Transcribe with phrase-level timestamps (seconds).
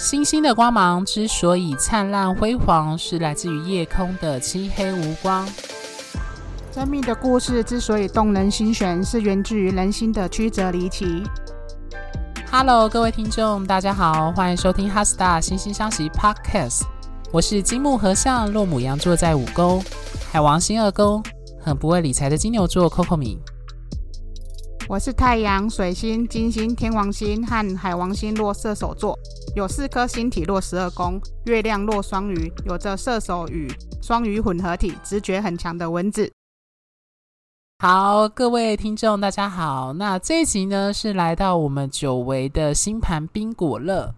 [0.00, 5.46] 星星的光芒之所以灿烂辉煌，是来自于夜空的漆黑无光。
[6.72, 11.22] 生命的故事之所以动人心弦，是源自于人心的曲折离奇。
[12.50, 16.84] Hello，各位听众，大家好，欢迎收听《哈 star 惺惺相惜》Podcast。
[17.30, 19.84] 我是金木合相，落母羊座在五宫，
[20.32, 21.22] 海王星二宫，
[21.60, 23.38] 很不会理财的金牛座 Coco 米。
[24.88, 29.16] 我是太阳、水星、金星、天王星和海王星落射手座，
[29.56, 33.68] 有四颗星体落十二宫，月亮落双鱼，有着射手与
[34.00, 36.30] 双鱼混合体，直觉很强的蚊子。
[37.80, 39.92] 好，各位听众，大家好。
[39.94, 44.14] 那这一集呢，是来到我们久违的星盘冰果乐。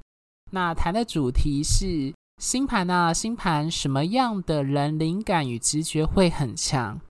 [0.51, 7.01] 那谈的主题是星盘啊，星盘什么样的人灵感与直觉会很强？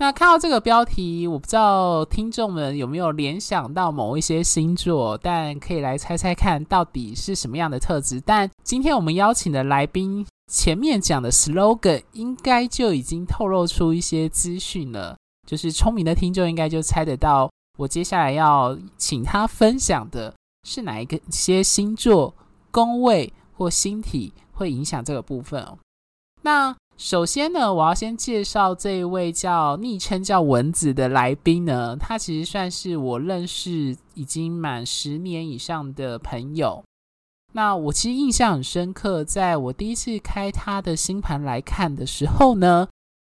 [0.00, 8.20] 那看到这个标题，我不知道听众们有没有联想到某一些星座，但可以来猜猜看到底是什么样的特质。
[8.20, 15.16] 但今天我们邀请的来宾，前面讲的 slogan 应该就已经透露出一些资讯了，
[15.48, 22.32] 就是聪明的听众应该就猜得到，我接下来要请他分享的是哪一个些星座、
[22.70, 25.76] 宫位或星体会影响这个部分哦。
[26.42, 36.82] 那首先呢，我要先介绍这一位叫昵称叫蚊子的来宾呢，他其实算是我认识已经满十年以上的朋友。
[37.52, 42.88] 那我其实印象很深刻，在我第一次开他的星盘来看的时候呢，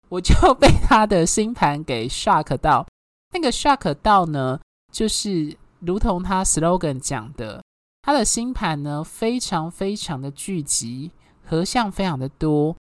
[0.08, 2.88] 我就被他的星盘给 shock 到。
[3.34, 7.62] 那个 shock 到呢，就是如同他 slogan 讲的，
[8.04, 11.12] 他的星盘呢非常非常的聚集，
[11.46, 12.74] 合相非常的多。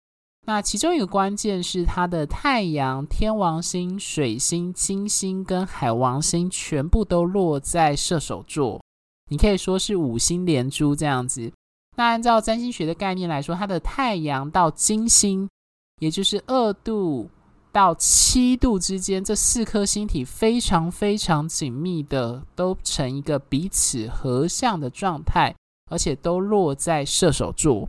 [0.50, 8.81] 那其中一个关键是，它的太阳、天王星、水星、金星跟海王星全部都落在射手座，
[9.30, 11.52] 你可以说是五星连珠这样子。
[11.97, 15.47] 那按照占星学的概念来说，它的太阳到金星，
[16.00, 17.29] 也就是二度
[17.72, 25.53] 到七度之间，这四颗星体非常非常紧密的都成一个彼此合相的状态，
[25.91, 27.88] 而且都落在射手座。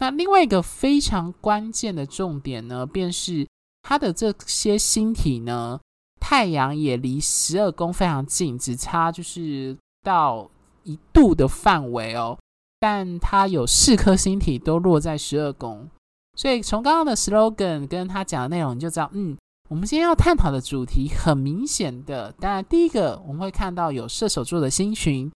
[0.00, 3.46] 那另外一个非常关键的重点呢，便是
[3.82, 5.78] 它的这些星体呢，
[6.18, 10.48] 太阳也离十二宫非常近，只差就是到
[10.84, 12.38] 一度的范围哦。
[12.78, 15.86] 但它有四颗星体都落在十二宫，
[16.34, 19.36] 所以从刚刚的 slogan 跟他讲的内容，你就知道，嗯，
[19.68, 25.30] 我们今天要探讨的主题很明显的，当然第一个我们会看到有射手座的星群，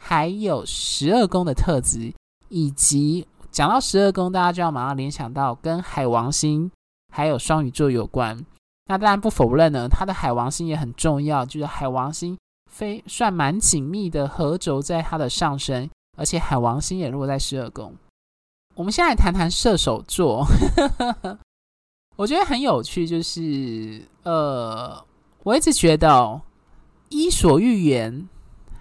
[0.00, 2.14] 还有十二宫的特质，
[2.48, 3.26] 以及。
[3.56, 6.70] 讲到十二宫，大家就要马上联想到跟海王星
[7.10, 8.44] 还有双鱼座有关。
[8.84, 12.36] 那当然不否认呢，它的海王星也很重要，就是海王星
[12.70, 17.94] 非算蛮紧密的合轴在它的上升，而且海王星也落在十二宫。
[18.74, 20.44] 我们先来谈谈射手座，
[22.16, 25.02] 我觉得很有趣，就是呃，
[25.44, 26.42] 我一直觉得，
[27.08, 28.28] 伊索寓言。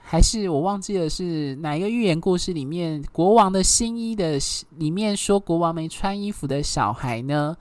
[0.08, 4.38] 还是我忘记了是哪一个寓言故事里面，国王的新衣的
[4.78, 7.58] 里面说国王没穿衣服的小孩呢？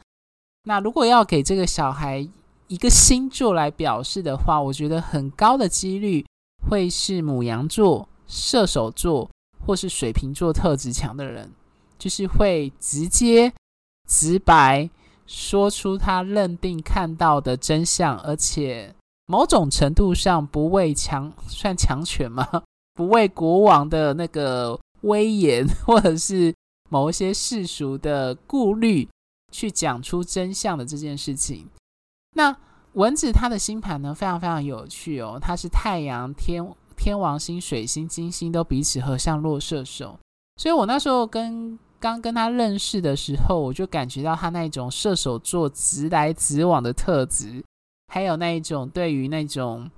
[0.65, 2.29] 那如果要给这个小孩
[2.69, 6.25] 一个星座来表示的话，我觉得很高的几率
[6.69, 9.31] 会是母羊座、射手座
[9.67, 11.51] 或是水瓶座特质强的人，
[11.99, 13.51] 就是会直接
[14.07, 14.89] 直白
[15.27, 18.94] 说出他认定看到的真相，而且。
[19.27, 22.47] 某种程度上不畏强，算强权吗？
[22.95, 26.55] 不畏国王的那个威严， 或者是
[26.91, 29.09] 某一些世俗的顾虑，
[29.51, 31.69] 去讲出真相的这件事情。
[32.37, 32.57] 那
[32.93, 35.39] 蚊子他的星盘呢，非常非常有趣哦。
[35.41, 36.65] 他是太阳、天
[36.97, 40.19] 天王星、水星、金星都彼此合相落射手，
[40.57, 47.65] 所以我那时候跟刚跟他认识的时候，我就感觉到他那种射手座直来直往的特质。
[48.15, 49.91] 还有那一种对于那种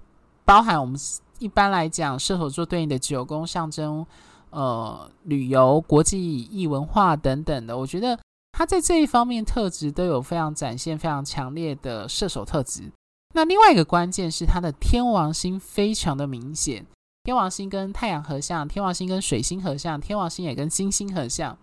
[0.46, 0.98] 包含我们
[1.38, 4.06] 一般来讲射手座对应的九宫象征，
[4.48, 8.18] 呃，旅游、国际异文化等等的，我觉得
[8.52, 12.90] 他在这一方面特质都有非常展现非常强烈的射手特质。
[13.34, 16.86] 那另外一个关键是他的天王星非常的明显，
[17.24, 21.54] 天王星跟太阳合相，天王星跟水星合相，天王星也跟金星合相。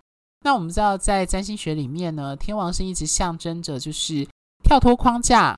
[0.44, 4.24] 那我们知道在占星学里面呢，天王星一直象征着就是
[4.62, 5.56] 跳脱框架。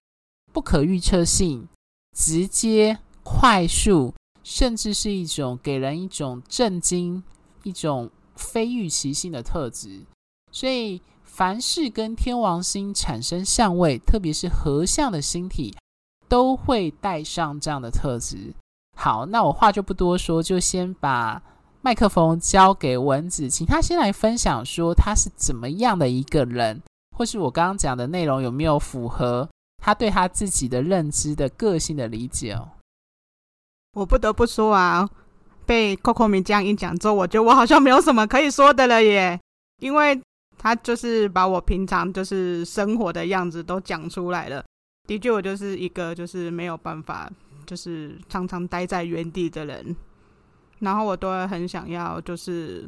[0.57, 1.69] 不可预测性、
[2.17, 7.23] 直接、快速，甚至是一种给人一种震惊、
[7.63, 10.07] 一种非预期性的特质。
[10.51, 15.77] 所以，凡是跟天王星产生相位，特别是合相的星体，
[16.27, 18.55] 都会带上这样的特质。
[18.97, 21.43] 好，那我话就不多说，就先把
[21.83, 26.81] 麦克风交给蚊子，请他先来分享说他是怎么样的一个人，
[27.15, 29.47] 或是我刚刚讲的内容有没有符合
[29.87, 32.71] 他对他自己的认知的个性的理解哦。
[33.93, 35.09] 我不得不说啊，
[35.65, 39.41] 被 Coco 米这样一讲之后，我觉得我好像没有什么可以说的了耶，
[39.79, 40.21] 因为
[40.59, 44.65] 他就是把我平常就是生活的样子都讲出来了。
[45.07, 47.31] 的确，我就是一个就是没有办法，
[47.65, 49.95] 就是常常待在原地的人。
[50.81, 52.85] 然后我都很想要，就是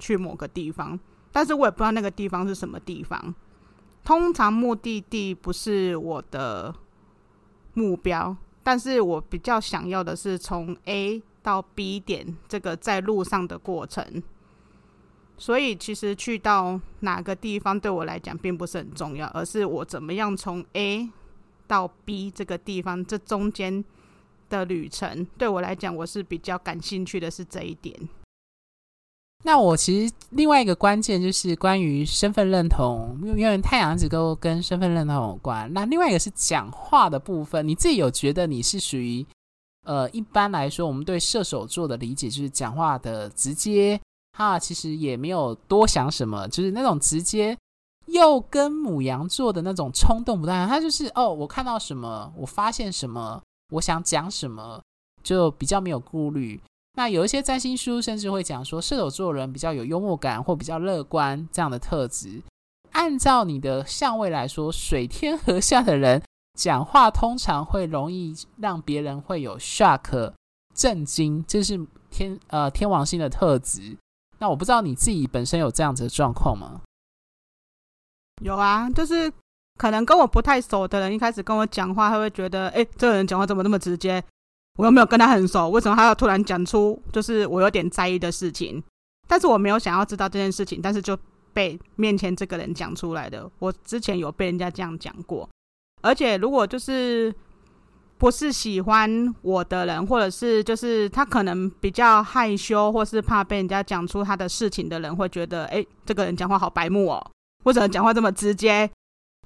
[0.00, 0.98] 去某个地方，
[1.30, 3.32] 但是我也不知道那个地方是什么地方。
[4.04, 6.74] 通常目的地不是我的
[7.74, 14.22] 目标，但是我比较想要的是从 A 到 B 点这个在路上的过程。
[15.38, 21.10] 所以其实去到哪个地方对我来讲并不是很重要，而是我怎么样从 A。
[21.66, 23.84] 到 B 这个地方，这中间
[24.48, 27.96] 的旅程对我来讲，我是比较感兴趣的是这一点。
[29.42, 35.72] 那我其实另外一个关键就是关于身份认同，因为太阳一直都跟身份认同有关。
[35.72, 39.24] 那另外一个是讲话的部分，你自己有觉得你是属于
[39.86, 43.98] 呃，一般来说我们对射手座的理解就是讲话的直接，
[44.36, 47.56] 哈，其实也没有多想什么，就是那种直接。
[48.06, 53.40] 又跟母羊座的那种冲动不太一样，他就是哦，我看到什么，我发现什么，
[53.72, 54.82] 我想讲什么，
[55.22, 56.60] 就比较没有顾虑。
[56.94, 62.42] 那有一些占星书甚至会讲说，射手座人比较有幽默感或比较乐观这样的特质。
[62.92, 66.20] 按照你的相位来说，水天合相的人
[66.58, 70.32] 讲话通常会容易让别人会有 shock
[70.74, 71.78] 震惊，这是
[72.10, 73.96] 天呃天王星的特质。
[74.38, 76.80] 那我不知道你自己本身有这样子的状况吗？
[78.42, 79.32] 有啊，就是
[79.78, 84.22] 可能跟我不太熟的人，一开始跟我讲话，他会觉得，哎，这个人讲话怎么那么直接？
[84.78, 88.82] 我又没有跟他很熟，为什么他要突然讲出就是我有点在意的事情？
[89.28, 91.16] 但是我没有想要知道这件事情，但是就
[91.52, 93.50] 被面前这个人讲出来的。
[93.58, 95.48] 我之前有被人家这样讲过，
[96.02, 97.32] 而且如果就是
[98.18, 107.30] 不是喜欢我的人，或者是就是他可能比较害羞，或是怕被人家讲出他的事情的人，会觉得，哎，这个人讲话好白目哦。
[107.62, 108.90] 或者讲话这么直接，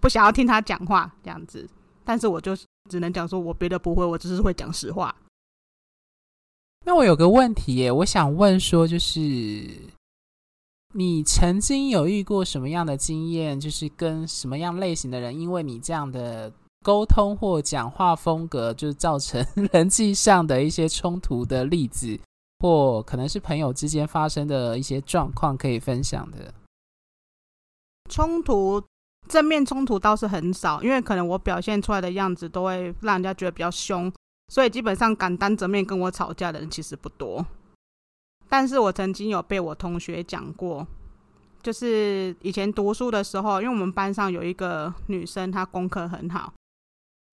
[0.00, 1.68] 不想要听他讲话这样子，
[2.04, 2.56] 但是我就
[2.90, 5.14] 只能讲说，我别的不会，我只是会讲实话。
[6.86, 9.18] 那我有个问题耶，我想问说，就是
[10.92, 16.52] 你曾经有遇过什么样的经验，就是跟什么样类型的人，因为你这样的
[16.82, 19.42] 沟通或讲话风格，就造成
[19.72, 22.20] 人际上的一些冲突的例子，
[22.58, 26.52] 或可能是朋友之间发生的一些状况，可以分享的？
[28.10, 28.82] 冲突，
[29.28, 34.12] 正面冲突倒是很少，因为可能我表现出来的样子都会让人家觉得比较凶，
[34.48, 37.44] 所以基本上敢当着面跟我吵架的人其实不多。
[38.48, 40.86] 但是我曾经有被我同学讲过，
[41.62, 46.52] 就是以前读书的时候，因为我们班上有一个女生，她功课很好，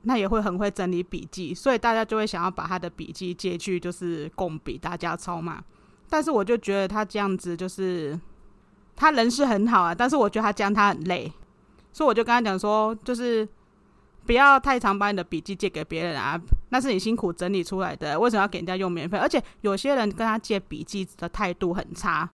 [0.04, 5.62] 那也会很会整理笔记，所以大家就会想要把她的笔记借去，就是共笔，大家抄嘛。
[6.10, 8.20] 但是我就觉得她这样子就是。
[8.94, 11.32] 她人是很好啊，但是我觉得她这样她很累，
[11.94, 13.48] 所以我就跟他讲说，就是
[14.26, 16.40] 不要太常把你的笔记借给别人啊，
[16.70, 19.18] 那是你辛苦整理出来的，为什么要给人家用免费？
[19.18, 22.30] 而且有些人跟他借笔记的态度很差，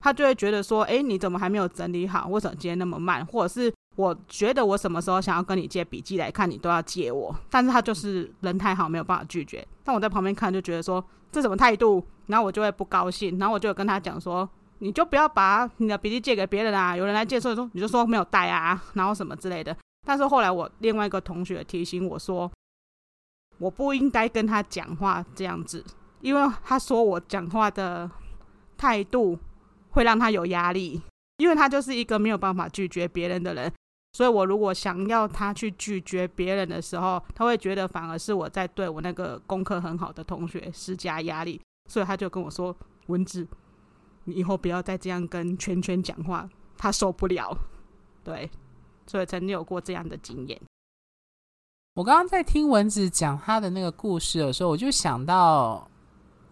[0.00, 2.28] 他就会觉得说，诶，你怎么还没有整理好？
[2.28, 3.24] 为什么今天那么慢？
[3.26, 9.66] 或者是我觉得我什么时候想要跟你借笔记来看，你都要借我，但是他就是人太好，没有办法拒绝。
[9.82, 12.04] 但我在旁边看就觉得说，这什么态度？
[12.26, 14.48] 然后我就会不高兴，然后我就跟他讲说。
[14.80, 16.96] 你就不要把你的笔记借给别人啊！
[16.96, 19.76] 有人来借的时候，你就说没有带啊，然后什么之类的。
[20.06, 22.50] 但是后来我另外一个同学提醒我说，
[23.58, 25.84] 我不应该跟他讲话这样子，
[26.22, 28.10] 因为他说我讲话的
[28.78, 29.38] 态度
[29.90, 31.00] 会让他有压力，
[31.36, 33.70] 因为他就是一个没有办法拒绝别人的人。
[34.14, 42.74] 所以我如果想要他去拒绝别人的时候，他会觉得反而是我在对我那个功课很好的同学施加压力，所以他就跟我说
[43.06, 43.46] ：“文字。”
[44.24, 47.56] 你以后不要再这样跟圈圈讲话，他受不了。
[48.22, 48.50] 对，
[49.06, 50.60] 所以曾经有过这样的经验。
[51.94, 55.90] 我刚刚在听蚊子讲他的那个故事的时候，我就想到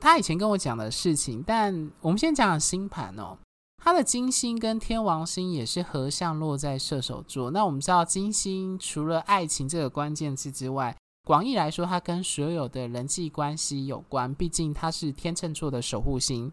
[0.01, 1.43] 他以前跟我讲的事情。
[1.47, 3.39] 但我们先讲讲星盘哦，
[3.77, 7.51] 他的金星跟天王星也是合相落在射手座。
[7.51, 14.35] 那我们知道，金星除了爱情这个关键字之外，广义来说，它跟所有的人际关系有关。
[14.35, 16.51] 毕竟它是天秤座的守护星。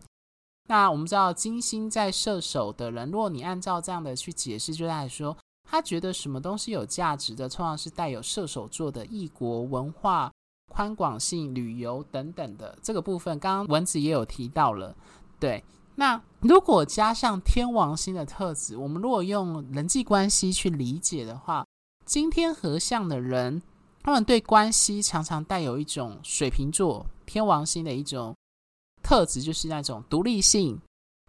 [0.67, 5.37] 那我们知道金星在射手的人，如果你按照这样的去解释，就在说，
[5.69, 10.31] 他觉得什么东西有价值的，通常是带有射手座的异国文化、
[10.71, 13.37] 宽广性、旅游等等的这个部分。
[13.37, 14.95] 刚刚文子也有提到了。
[15.39, 15.63] 对，
[15.95, 21.65] 那如果加上天王星的特质，我们如果用人际关系去理解的话，
[22.05, 23.61] 金天合相的人，
[24.01, 28.35] 他们对关系常常带有一种水瓶座天王星的一种
[29.05, 30.81] 特质，就是那种独立性、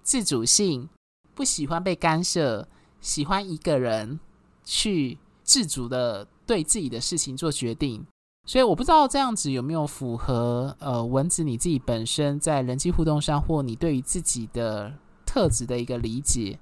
[0.03, 0.89] 自主性，
[1.35, 2.67] 不喜欢被干涉，
[3.03, 4.19] 喜欢一个人
[4.65, 8.03] 去自主的对自己的事情做决定。
[8.47, 14.95] 所以我不知道这样子有没有符合呃文子你自己本身在人际互动上，或你对于自己的
[15.27, 16.59] 特质的一个理解。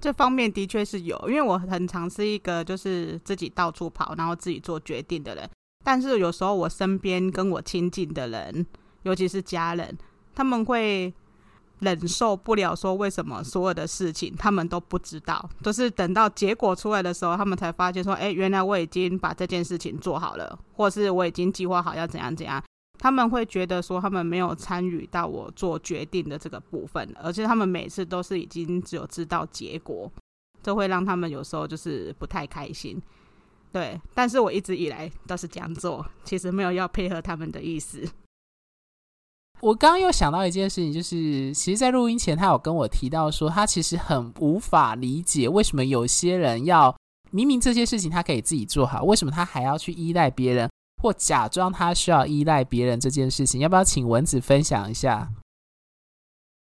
[0.00, 5.50] 这方面的确是有，因为我很常是一个就是自己到处跑，然后自己做决定的人。
[5.82, 8.66] 但是有时候我身边跟我亲近的人，
[9.04, 9.96] 尤其是家人，
[10.34, 11.14] 他们会。
[11.80, 22.62] 忍受不了，说为什么所有的事情他们都不知道，都是等到结果出来的时候，他们才发现说，哎，原来我已经把这件事情做好了，或是我已经计划好要怎样怎样。
[22.98, 30.10] 他们会觉得说，他们没有参与到我做决定的这个部分，而且他们每次都是已经只有知道结果，
[30.62, 33.02] 这会让他们有时候就是不太开心。
[33.72, 38.08] 对，但是我一直以来都是这样做，其实没有要配合他们的意思。
[39.60, 46.94] 我刚刚又想到一件事情，就是其实，在录音前，他有跟我提到说，他其实很无法理解为什么有些人要
[47.30, 50.68] 明明这些事情他可以自己做好，为什么他还要去依赖别人，
[51.02, 55.30] 或假装他需要依赖别人这件事情，要不要请蚊子分享一下？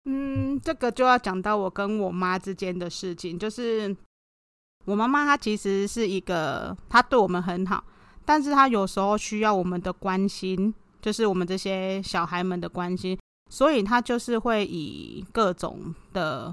[0.06, 3.94] 嗯，这个就要讲到我跟我妈之间的事情，就是
[4.86, 7.84] 我妈妈她其实是一个，她对我们很好，
[8.24, 10.72] 但是她有时候需要我们的关心。
[11.06, 13.16] 就是我们这些小孩们的关心，
[13.48, 16.52] 所以他就是会以各种的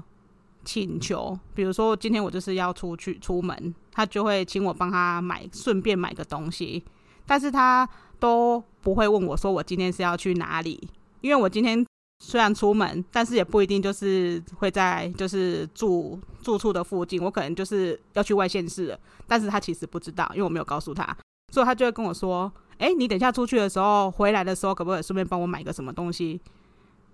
[0.64, 6.84] 请求，比如说今天我就是要出去出门，他就会请我帮他买，顺便买个东西，
[7.26, 7.88] 但是他
[8.20, 10.88] 都不会问我说我今天是要去哪里，
[11.20, 11.84] 因为我今天
[12.24, 21.04] 虽然出门，但是也不一定就是会在就是住住处的附近，我可能就是要去外县市了，但是他其实不知道，因为我没有告诉他，
[21.52, 22.52] 所以他就会跟我说。
[22.78, 26.40] 哎，你等下出去的时候，回来的时候可不可以顺便帮我买个什么东西？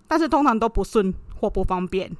[0.07, 2.11] 但是通常都不顺或不方便，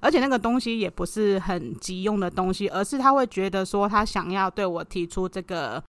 [0.00, 5.82] 而且那个东西也不是很急用的东西，而是他会觉得说他想要对我提出这个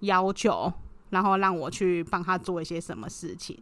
[0.00, 0.72] 要求，
[1.10, 3.56] 然后让我去帮他做一些什么事情。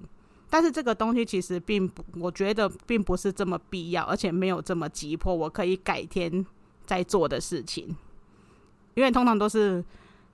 [0.48, 6.46] 但是这个东西其实并不，我觉得并不是这么必要，而且没有这么急迫，我可以改天
[6.86, 7.94] 再做的事情，
[8.94, 9.84] 因为通常都是。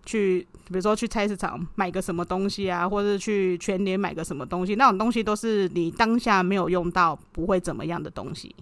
[0.04, 8.54] 去，比如说去菜市场买个什么东西啊，或者去全年买个什么东西，那种东西都是你当下没有用到，不会怎么样的东西。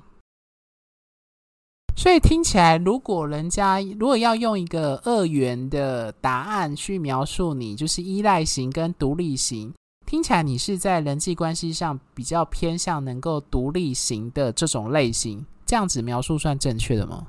[1.97, 9.75] 所以听起来，如果人家如果要用一个二元的答案去描述你，就是依赖型跟独立型，
[10.07, 17.27] 听起来你是在人际关系上比较偏向能够独立型的这种类型，这样子描述算正确的吗？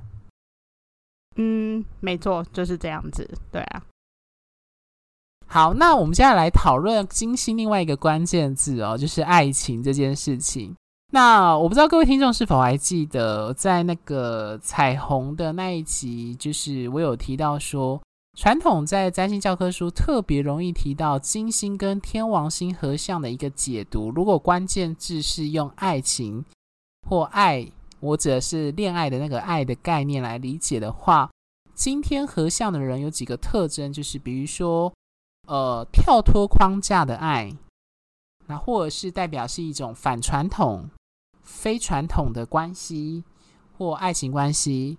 [1.36, 3.84] 嗯，没错，就是这样子，对啊。
[5.54, 10.74] 好，那我们接下来讨论金星另外一个关键字哦，就是爱情这件事情。
[11.12, 18.02] 那我不知道各位听众是否还记得，在那个彩虹的那一集，就是我有提到说，
[18.38, 24.10] 传统在占星教科书特别容易提到金星跟天王星合相的一个解读。
[24.10, 26.46] 如果关键字是用爱情
[27.10, 31.30] 或爱，我指的是恋爱的那个爱的概念来理解的话，
[31.76, 34.90] 今天合相的人有几个特征，就是比如说。
[35.52, 37.54] 呃，跳脱框架的爱，
[38.48, 40.90] 那或者是代表是一种反传统、
[41.44, 43.26] 非传统的关系
[43.78, 44.98] 或爱情关系，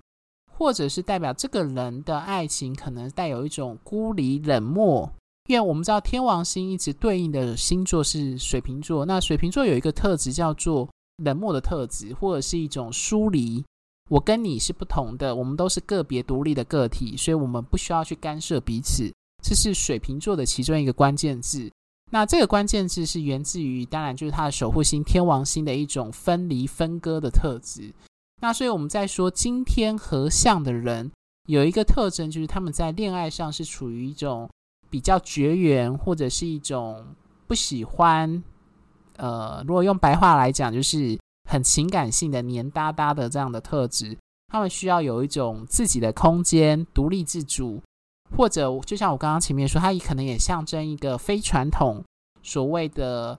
[0.52, 5.10] 或者是代表这个人的爱情可能带有一种孤立、冷漠。
[5.48, 10.86] 因为我们知道天王星一直对应的星座是水瓶座，那水瓶座有一个特质叫做
[11.24, 13.64] 冷漠的特质，或者是一种疏离。
[14.10, 19.10] 我跟你是不同的，我们都是个别独立的个体，所以我们不需要去干涉彼此。
[19.42, 21.70] 这是水瓶座的其中一个关键字。
[22.10, 27.92] 那这个关键字是源自于，当然就是他的守护星天王星的一种分离、分割的特质。
[28.40, 31.10] 那所以我们在说今天合相的人，
[31.48, 34.48] 有一个特征就是他们在恋爱上是处于一种
[34.90, 37.04] 比较绝缘，或者是一种
[37.46, 38.42] 不喜欢。
[39.16, 41.18] 呃，如果用白话来讲，就是
[41.48, 44.16] 很情感性的黏哒哒的这样的特质。
[44.52, 47.80] 他们需要有一种自己的空间，独立自主。
[48.36, 52.02] 或者就像我刚刚前面说，它也可能也象征一个非传统
[52.42, 53.38] 所谓的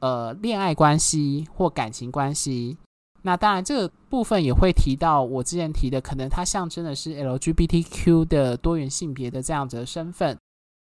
[0.00, 2.76] 呃恋爱关系或感情关系。
[3.22, 10.38] 那当然，这个部分也会提到我之前提的，可能它象征的是 LGBTQ 的多元性别的这样子的身份。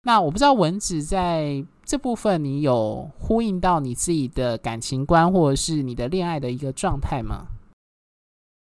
[0.06, 7.46] 那我不知道文子在这部分你有呼应到你自己的感情观，或者是你的恋爱的一个状态吗？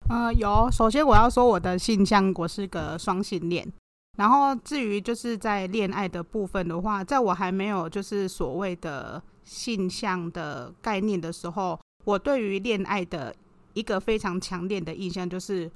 [0.09, 0.71] 呃，有。
[0.71, 3.71] 首先我要说我的性向，我是个双性恋。
[4.17, 13.33] 然后至于就是在恋爱的部分的话，在我还没有就是所谓的性向的概念的时候，我对于恋爱的
[13.73, 15.71] 一个非常强烈的印象就是，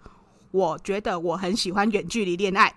[0.52, 2.74] 我觉得我很喜欢远距离恋爱，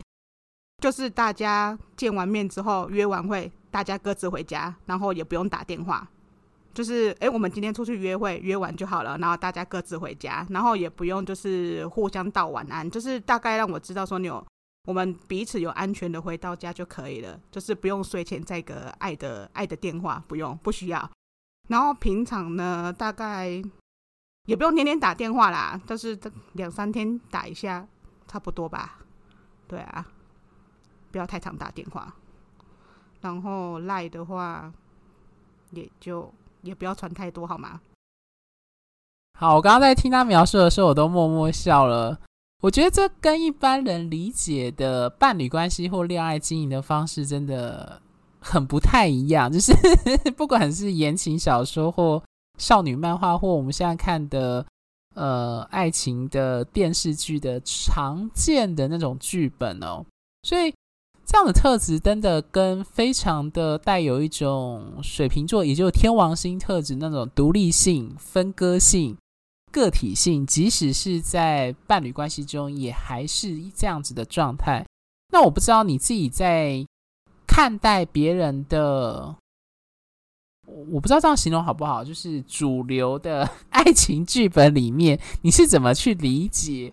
[0.82, 6.08] 就是大家见完面之后约完会，大家各自回家，然后也不用打电话，
[6.72, 14.46] 就是诶，我们今天出去约会，约完就好了，然后大家各自回家，然后也不用就是互相道晚安，就是大概让我知道说你有
[14.86, 21.10] 我们彼此有安全的回到家就可以了，就是不用睡前再个爱的爱的电话，不用不需要。
[21.68, 23.60] 然后平常呢，大概
[24.44, 26.18] 也不用天天打电话啦，就是
[26.52, 27.86] 两三天打一下，
[28.28, 29.00] 差不多吧。
[29.66, 30.06] 对啊，
[31.10, 32.14] 不要太常打电话。
[33.22, 34.72] 然后赖的话，
[35.72, 37.80] 也就也不要传太多，好吗？
[39.36, 42.20] 好，我刚刚在听他描述的时候，我都默默笑了。
[42.62, 48.00] 我觉得这跟一般人理解的伴侣关系或恋爱经营的方式真的
[48.40, 49.50] 很不太一样。
[49.52, 49.72] 就是
[50.36, 52.22] 不管是言情小说或
[52.58, 54.64] 少女漫画，或我们现在看的
[55.14, 60.04] 呃爱情的电视剧的常见的那种剧本哦，
[60.42, 60.72] 所以。
[61.28, 69.16] 这样的特质真的跟非常的带有一种水瓶座，也就是天王星特质那种独立性、分割性、
[69.72, 74.84] 个体性，即使是在伴侣关系中，也还是这样子的状态。
[75.32, 76.86] 那我不知道你自己在
[77.46, 79.34] 看待别人的，
[80.66, 86.92] 我不知道这样形容好不好，就是主流的爱情剧本里面，你是怎么去理解？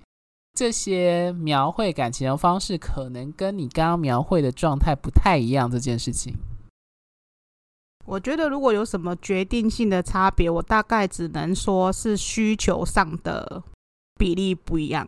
[0.55, 5.71] 这些描绘感情的方式，可能跟你刚刚描绘的状态不太一样。
[5.71, 6.31] 这件事情，
[8.05, 13.63] 我觉得如果有什么决定性的差别，我大概只能说是需求上的
[14.19, 15.07] 比例不一样。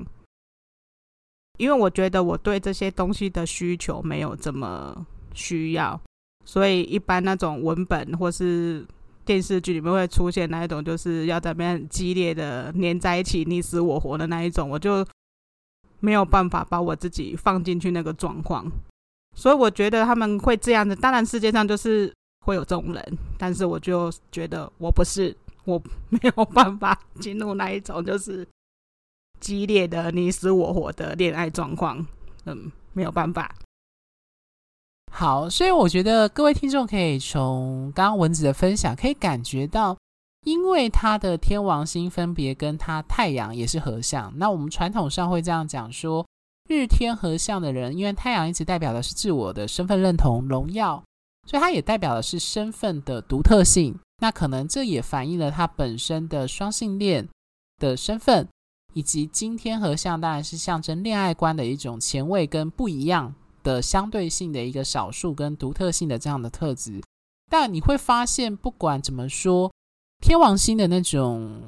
[1.57, 5.99] 因为我觉得我对这些东西的需求没有这么需要，
[6.45, 8.85] 所以一般那种文本或是
[9.23, 15.05] 电视剧里面会出现那一种，就是要在那边激烈的黏在一起，你死我活的那一种，我就。
[16.01, 18.69] 没有办法把我自己放进去那个状况，
[19.33, 20.95] 所以我觉得他们会这样子。
[20.95, 22.13] 当然，世界上就是
[22.45, 28.47] 会有这种人，但是我就觉得我不是，我 没有办法进入那一种就是
[29.39, 32.05] 激烈的你死我活的恋爱状况。
[32.45, 33.53] 嗯，没有办法。
[35.11, 39.97] 好，所以我觉得各位听众可以从刚刚文子的分享，可以感觉到。
[40.45, 46.23] 因为他的天王星分别跟他太阳也是合相，那我们传统上会这样讲说，
[46.69, 51.03] 日天合相的人，因为太阳一直代表的是自我的身份认同、荣耀，
[51.45, 53.97] 所以它也代表的是身份的独特性。
[54.21, 57.27] 那可能这也反映了他本身的双性恋
[57.77, 58.47] 的身份，
[58.93, 67.01] 以及今天合相当然是象征恋爱观的一种前卫跟不一样的相对性的一个少数跟独特性的这样的特质。
[67.49, 69.71] 但你会发现，不管怎么说。
[70.21, 71.61] 天王星的那种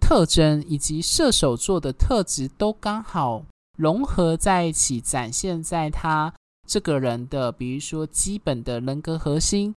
[0.00, 3.44] 特征，以及射手座的特质，都刚好
[3.78, 6.34] 融合在一起，展现在他
[6.66, 9.74] 这个人的，比如说基本的人格核心、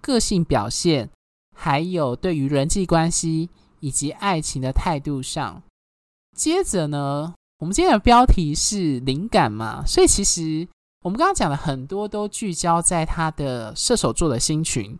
[0.00, 1.10] 个性表现，
[1.56, 5.62] 还有对于人际关系以及爱情的态度上。
[6.36, 10.66] 接着呢，我们今天的标题是灵感嘛，所以其实
[11.02, 14.98] 我们刚刚讲的很多都聚焦在他的射手座的星群，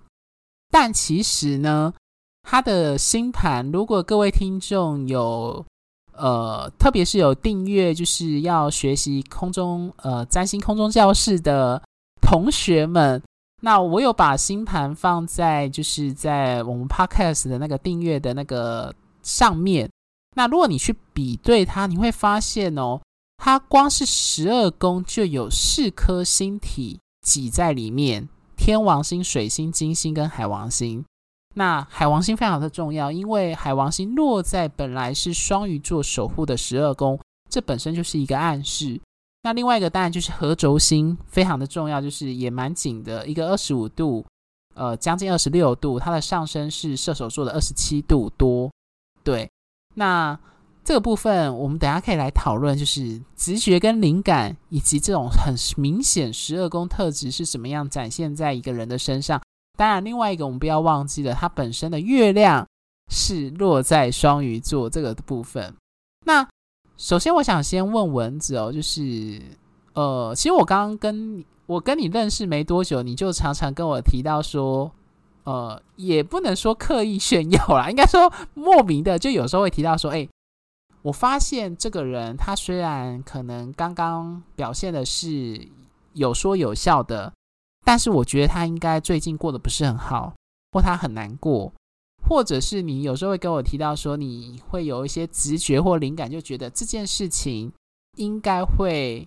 [0.71, 1.95] 但其实呢。
[2.51, 5.67] 他的星盘，如果各位听众有，
[6.19, 11.83] 呃，特别是有订阅，就是要学习空中呃占星空中教室的
[12.21, 13.23] 同学们，
[13.63, 19.89] 那我有把星盘放在就是在我们 Podcast 的那个订阅的那个上面。
[20.37, 23.01] 那如果你去比对它，你会发现哦，
[23.39, 31.05] 它光是十二宫就有四颗星体挤在里面：天王星、水星、金星跟海王星。
[31.59, 37.19] 那海王星非常的重要，因为海王星落在本来是双鱼座守护的十二宫，
[37.51, 39.01] 这本身就是一个暗示。
[39.43, 44.25] 那另外一个当然就是合轴星，非常的重要，就是也蛮紧的一个二十五度，
[44.77, 48.71] 呃，将近二十六度，它的上升是射手座的二十七度多。
[49.25, 49.51] 对，
[49.97, 50.39] 那
[50.85, 59.43] 这个部分我们等下可以来讨论，就是直觉跟灵感，以及这种很明显十二宫特质是怎么样展现在一个人的身上。
[59.79, 62.67] 当然，另外一个我们不要忘记了，它本身的月亮
[63.13, 65.73] 是落在双鱼座这个部分。
[66.27, 66.45] 那
[66.97, 69.41] 首先，我想先问蚊子哦，就是
[69.93, 74.91] 呃，其实我刚刚跟我跟你认识没多久，你就常常跟我提到说，
[75.45, 80.29] 呃，也不能说刻意炫耀啦， 应该说莫名的，就有时候会提到说，哎，
[81.03, 85.69] 我发现这个人他虽然可能刚刚表现的是
[86.15, 87.33] 有说有笑的，
[87.89, 90.35] 但是我觉得他应该最近过得不是很好，
[90.73, 91.73] 或他很难过，
[92.23, 97.73] 或者是你有时候会跟我提到说，你会有一些直觉或灵感，就觉得这件事情
[98.19, 99.27] 应该会，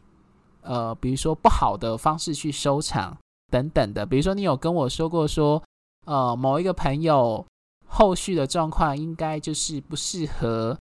[0.61, 3.17] 呃，比如说不好的方式去收场
[3.51, 5.59] 等等的，比如说你有跟我说过说。
[6.07, 7.45] 呃，某一个朋友
[7.87, 10.75] 后续的状况应该就是不适合，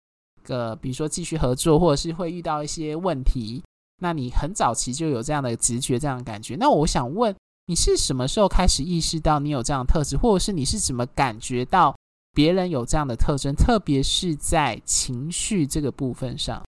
[0.46, 3.60] 呃，比如说继续合作，或者是会遇到一些问题。
[4.00, 6.54] 那你很早期就有这样的直觉，这样的感觉。
[6.54, 7.34] 那我想问，
[7.68, 11.94] 你是什么时候开始意识到你有这样的特质，或者是你是怎么感觉到
[12.33, 16.62] 别人有这样的特征，特别是在情绪这个部分上？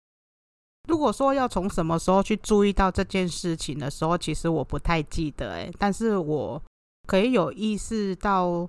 [0.89, 6.63] 如果说要从什么时候去注意到这件事情的时候，其实我不太记得，哎，但是我。
[7.07, 8.69] 可以有意识到，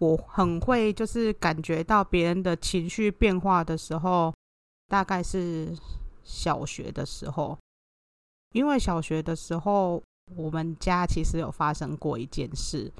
[0.00, 4.34] 我很会就是感觉到别人的情绪变化的时候，
[4.86, 5.74] 大概是
[6.22, 7.56] 小学的时候。
[8.52, 10.02] 因为小学的时候，
[10.36, 12.90] 我们家其实有发生过一件事，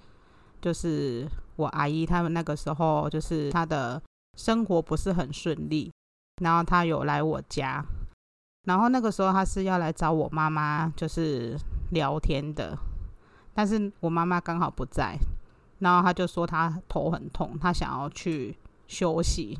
[0.60, 4.02] 就是我阿姨他们那个时候，就是她的
[4.36, 5.92] 生活不是很顺利，
[6.42, 7.84] 然后她有来我家，
[8.64, 11.56] 然后那个时候她是要来找我妈妈，就是
[11.90, 12.76] 聊天的。
[13.52, 15.16] 但是我妈妈刚好不在，
[15.80, 19.58] 然后她就说她头很痛，她想要去休息，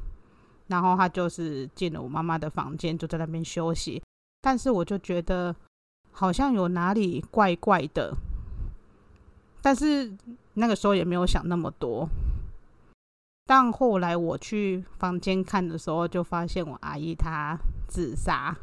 [0.69, 4.03] 然后她就是进了我妈妈的房间，就在那边休息。
[4.41, 5.55] 但是我就觉得
[6.21, 8.15] 好像有哪里怪怪的，
[9.63, 10.13] 但是
[10.53, 12.07] 那个时候也没有想那么多。
[13.47, 17.57] 但后来我去房间看的时候，就发现我阿姨她
[17.89, 18.55] 自杀，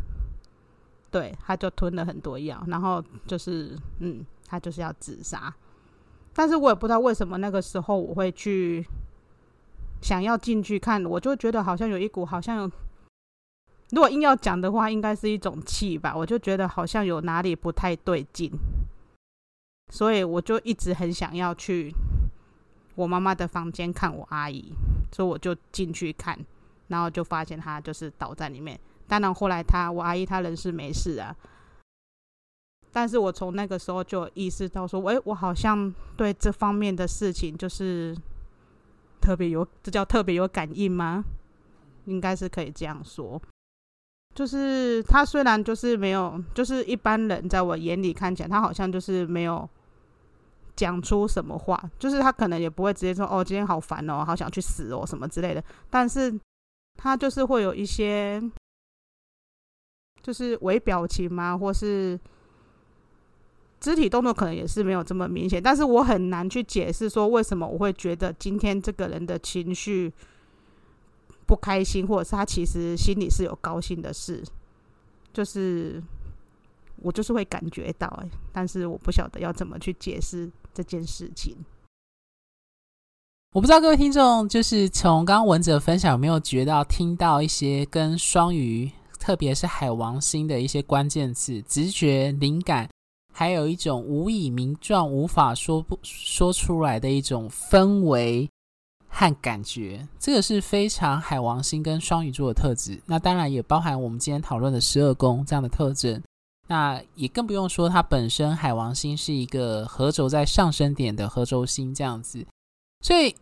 [1.10, 4.24] 对，她就吞了很多药，然后就是嗯。
[4.50, 5.54] 她就是要自杀，
[6.34, 8.82] 但是我也不知道为什么那个时候我会去
[10.02, 12.72] 想要进去看，我就觉得好像有一股好像有，
[13.92, 18.52] 如果硬要讲的话，应该是一种气吧，我就觉得好像有哪里不太对劲，
[19.94, 21.94] 所以我就一直很想要去
[22.96, 24.74] 我妈妈的房间看我阿姨，
[25.12, 26.38] 所以我就进去看，
[26.88, 31.34] 然后就发现她就是倒在里面，当然后来她我阿姨她人是没事啊。
[32.92, 38.14] 但是我从那个时候就意识到说，诶，我好像对这方面的事情就是
[39.22, 41.24] 特别有，这叫特别有感应吗？
[42.06, 43.40] 应该是可以这样说。
[44.38, 49.68] 就是他虽然就是没有，就是一般人在我眼里看起来，他好像就是没有
[50.76, 55.64] 讲出什么话，就是他可能也不会直接说，哦，今天好烦哦，好想去死哦，什么之类的。
[55.90, 56.32] 但是
[56.96, 58.40] 他就是会有一些，
[60.22, 62.20] 就是微表情嘛，或是。
[63.80, 70.12] 肢体动作可能也是没有这么明显，但是我很难去解释说为什么我会觉得今天这个人的情绪
[71.48, 74.44] 不开心，或者是他其实心里是有高兴的事，
[75.34, 76.04] 就是
[76.98, 81.56] 我就是会感觉到哎，但是我不晓得要怎么去解释这件事情。
[83.54, 92.88] 我不知道各位听众，就是从刚刚文哲分享有没有觉到听到一些跟双鱼，特别是海王星的一些关键字，直觉、灵感。
[93.34, 98.50] 还有一种无以名状、无法说不说出来的一种氛围
[99.08, 103.02] 和感觉，这个是非常海王星跟双鱼座的特质。
[103.06, 106.22] 那当然也包含我们今天讨论的十二宫这样的特征。
[106.68, 112.46] 那也更不用说它本身海王星是一个合轴在上升点的合轴星这样子。
[113.02, 113.36] 所以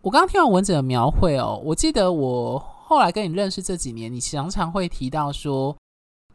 [0.00, 5.76] 我刚刚听完文字的描绘哦，我记得我后来跟你认识这几年，你常常会提到说，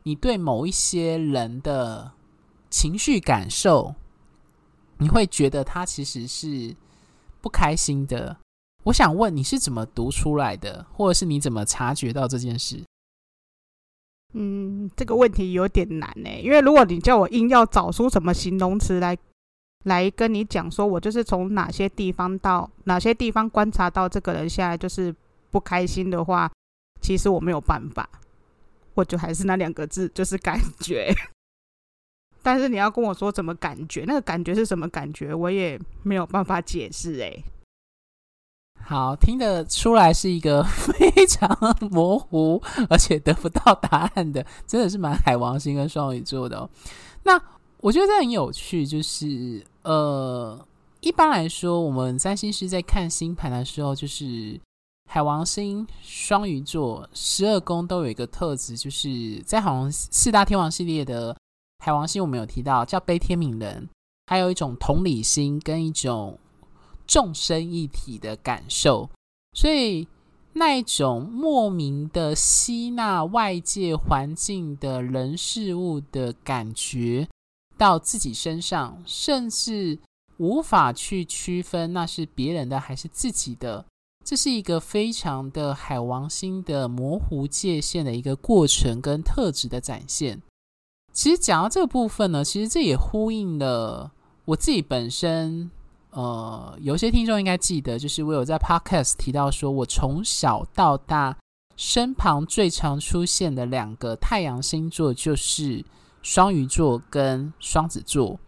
[0.03, 2.11] 你对某一些人的。
[2.71, 3.95] 情绪感受，
[4.99, 6.75] 你会觉得他其实是
[7.41, 8.37] 不开心的。
[8.89, 12.83] 我想问你是怎么读出来的，或者是你怎么察觉到这件事？
[14.33, 19.15] 嗯，这个问题有点难呢，因为如果你叫我硬要找出什么形容词来
[19.85, 25.15] 来跟你讲，说我就是从哪些地方到哪些地方观察到这个人现在就是
[25.51, 26.51] 不开心的话，
[26.99, 28.09] 其实我没有办法，
[28.95, 31.13] 我就还是那两个字，就是感觉。
[32.41, 37.43] 但是你要跟我说怎么感觉，那个感觉是什么感觉，我也没有办法解释哎。
[38.83, 41.49] 好，听得出来是一个 非常
[41.91, 46.69] 模糊，而且得不到答案的，真的是蛮海王星跟双鱼座的哦。
[47.23, 47.39] 那
[47.81, 50.59] 我觉得这很有趣，就是呃，
[51.01, 54.59] 一般来说，我们占星师在看星盘的时候，就是
[55.09, 61.35] 海王星、双鱼座十二宫都有一个特质，就是在好像四大天王系列的。
[61.81, 63.87] 海王星我们有提到叫悲天悯人，
[64.27, 66.37] 还有一种同理心跟一种
[67.09, 69.09] 众生一体的感受，
[69.53, 70.07] 所以
[70.53, 77.27] 那一种莫名的吸纳外界环境的人事物的感觉
[77.79, 79.97] 到自己身上，甚至
[80.37, 83.83] 无法去区分那是别人的还是自己的。
[84.23, 90.43] 这是一个非常的海王星的模糊界限的一个过程跟特质的展现。
[91.11, 94.11] 其实讲到这个部分呢，其实这也呼应了
[94.45, 95.71] 我自己本身。
[96.11, 101.37] 呃，有些听众应该记得，就是我有在 Podcast 提到说，我从小到大
[101.75, 105.83] 身旁最常出现的两个太阳星座就是
[106.21, 108.39] 双鱼座跟双子座。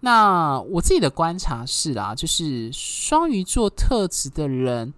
[0.00, 4.94] 那我自己的观察是啦，就是双鱼座特质的人。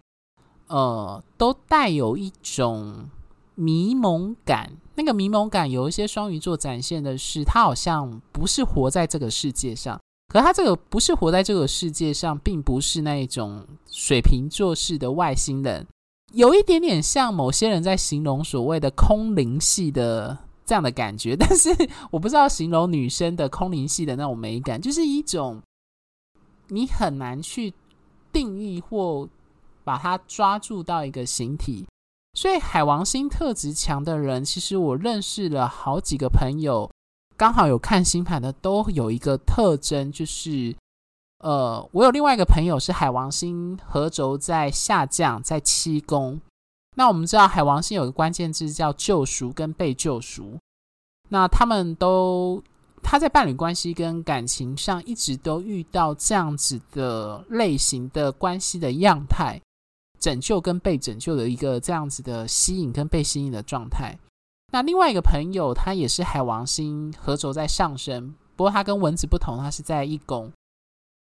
[0.69, 3.09] 呃，都带有一种
[3.55, 4.73] 迷蒙感。
[4.97, 10.01] 那个迷蒙感，有一些双鱼座展现的是，他好像不是活在这个世界上。
[10.29, 15.87] 可他这个不是活在这个世界上，并不是那一种水瓶座式的外星人，
[16.33, 21.37] 有一点点像某些人在形容所谓的空灵系的这样的感觉。
[21.37, 21.71] 但是
[22.11, 25.63] 我不知道形容女生的空灵系的那种美感，就是一种
[26.69, 27.73] 你很难去
[28.33, 29.29] 定义或。
[29.87, 31.87] 把它抓住到一个形体，
[32.35, 36.91] 所以海王星特质强的人，其实我认识了好几个朋友，
[37.37, 40.75] 刚好有看星盘的，都有一个特征，就是，
[41.39, 46.41] 呃，我有另外一个朋友是海王星合轴在下降，在七宫。
[46.97, 50.59] 那我们知道海王星有个关键字叫救赎跟被救赎，
[51.29, 52.63] 那他们都
[53.03, 59.61] 他在伴侣关系跟感情上一直都遇到这样子的类型的关系的样态。
[60.19, 64.19] 拯救跟被拯救的一个这样子的吸引跟被吸引的状态。
[64.73, 70.53] 那另外一个朋友，他也是海王星合轴在上升，不过他跟蚊子不同，他是在一宫。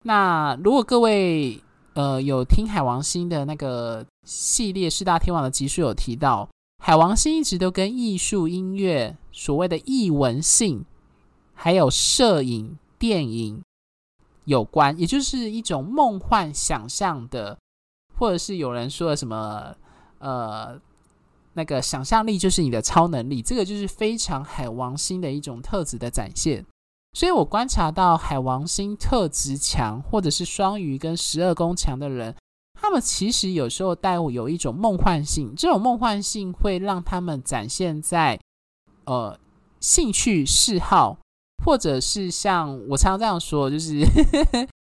[0.03, 1.61] 那如果各位
[1.93, 6.47] 呃有听海王星的那个系列四大天王的集数，有提到
[6.83, 10.85] 海王星一直都跟艺术、音乐、所谓的艺文性，
[11.53, 13.61] 还有摄影、电影
[14.45, 17.57] 有关，也就是一种梦幻想象的。
[18.17, 19.75] 或者是有人说的什么，
[20.19, 20.79] 呃，
[21.53, 26.65] 那个想象力就是你的超能力，这个就是非常海王星的一种特质的展现。
[27.13, 32.35] 所以我观察到海王星特质强，或者是双鱼跟十二宫强的人，
[32.79, 38.39] 他们其实有时候带有一种梦幻性，这种梦幻性会让他们展现在
[39.05, 39.37] 呃
[39.79, 41.17] 兴趣嗜好，
[41.65, 44.05] 或者是像我常常这样说，就是。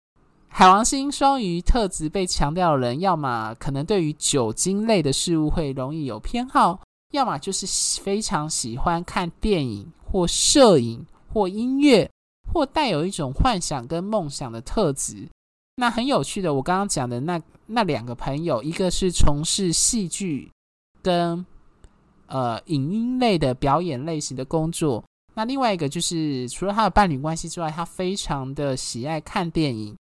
[0.58, 6.80] 海王星双鱼特质被强调的人，要么可能对于酒精类的事物会容易有偏好，
[7.12, 7.68] 要么就是
[8.02, 12.10] 非常喜欢看电影或摄影或音乐，
[12.54, 15.28] 或带有一种幻想跟梦想的特质。
[15.76, 20.50] 那很有趣的，我刚刚讲的那那两个朋友，一个是从事戏剧
[21.02, 21.46] 跟
[22.28, 29.94] 呃影音类的表演类型的工作，那另外一个就是除了他的伴侣关系之外，他非常的喜爱看电影。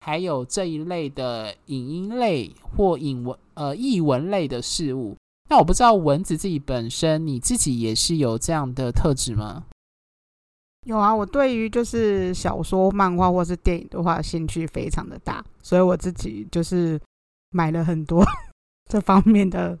[0.00, 5.16] 还有这一类的影音类或影文呃译文类的事物，
[5.48, 9.64] 那我不知道蚊子自己本身，你自己也是有这样的特质吗？
[10.86, 16.98] 有啊，我对于就是小说、漫画或是电影的话，兴趣非常的大，所以我自己就是
[17.50, 18.24] 买了很多
[18.88, 19.78] 这方面的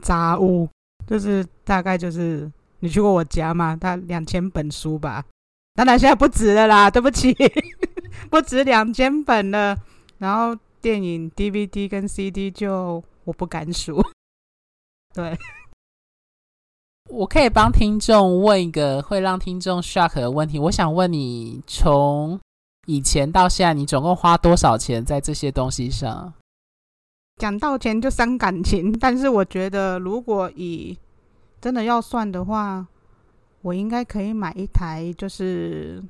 [0.00, 0.68] 杂物，
[1.08, 3.74] 就是大概就是你去过我家吗？
[3.74, 5.24] 大两千本书吧，
[5.74, 7.36] 当然现在不止了啦，对不起。
[8.30, 9.76] 不止两千本了，
[10.18, 14.02] 然后电影 DVD 跟 CD 就我不敢数。
[15.14, 15.36] 对，
[17.10, 20.58] 我可以帮听众问一个会让听众 shock 的问题。
[20.58, 22.38] 我想问你，从
[22.86, 26.32] 以前到现在，你总共花多少钱在这些东西上？
[27.36, 30.98] 讲到钱就伤感情，但是我觉得如果以
[31.60, 32.86] 真的要算的话，
[33.62, 36.02] 我应该可以买一台，就是。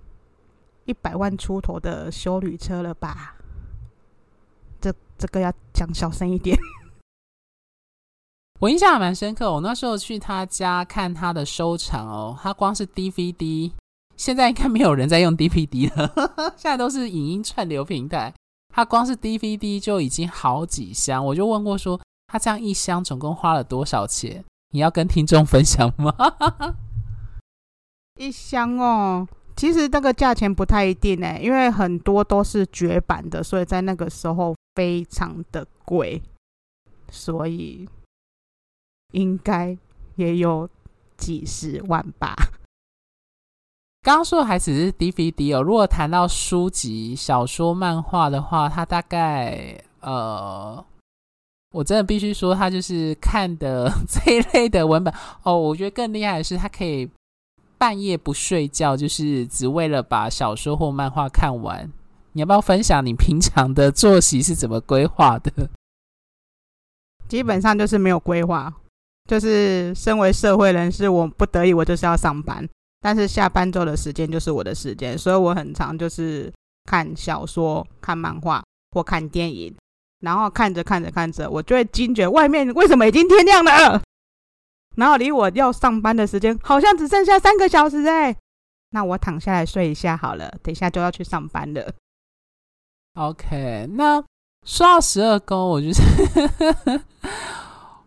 [0.88, 3.36] 一百万出头的修旅车了吧？
[4.80, 6.58] 这这个要讲小声一点。
[8.58, 13.70] 我印象还蛮深刻，我那时候去他家看他的收藏哦，他光是 DVD，
[14.16, 16.10] 现在应该没有人在用 DVD 了，
[16.56, 18.32] 现在都是影音串流平台。
[18.74, 24.42] 他光是 DVD 就已经好几箱，我就问过说，他这样一箱总共花了多少钱？
[24.70, 26.14] 你要跟听众分享吗？
[28.18, 29.28] 一箱哦。
[29.58, 36.22] 其实这个价钱不太一定诶，因为很多都是绝版的，所以在那个时候非常的贵，
[37.10, 37.88] 所以
[39.12, 39.76] 应该
[40.14, 40.70] 也有
[41.16, 42.36] 几十万吧。
[44.02, 45.60] 刚刚说的还只是 DVD 哦。
[45.60, 50.82] 如果谈到书籍、小说、漫画的话，它大概呃，
[51.72, 55.58] 我真的必须说，它就是看的 这一类的文本哦。
[55.58, 57.10] 我觉得更厉害的是，它可以
[57.78, 61.90] 半夜不睡觉，就是只为了把小说或漫画看完。
[62.32, 65.70] 你要不要分享你平常的作息是怎么规划的？
[67.28, 68.72] 基本上就是没有规划，
[69.28, 72.68] 就是身为社会人士，我不得已我就是要上班，
[73.00, 76.52] 但是下班之后的时间就是我的时间，所以我很常就是
[76.84, 78.62] 看小说、看漫画
[78.92, 79.74] 或看电影，
[80.20, 84.00] 然后看着看着看着，我就会惊觉外面为什么已经天亮了，
[84.98, 88.36] 然后离我要上班的时间好像只剩下三个小时哎，
[88.90, 91.92] 那我躺下来睡一下好了，等一下就要去上班了。
[93.14, 94.24] OK，那。
[94.64, 96.02] 说到十二宫，我就是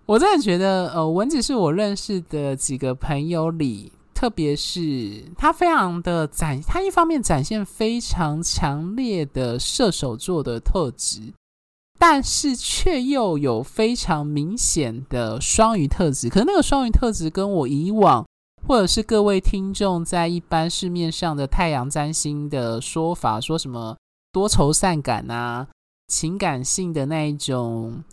[0.05, 11.33] 我真的觉得，呃，文子是我认识的几个朋友里，特别是他非常的展，他一方面展现非常强烈的射手座的特质，
[12.03, 16.29] 但是却又有非常明显的双鱼特质。
[16.29, 18.25] 可能那个双鱼特质跟我以往
[18.67, 23.95] 或者是各位听众在一般市面上的太阳占星的说法，说什么
[24.31, 25.67] 多愁善感啊。
[26.07, 28.03] 情感性的那一种，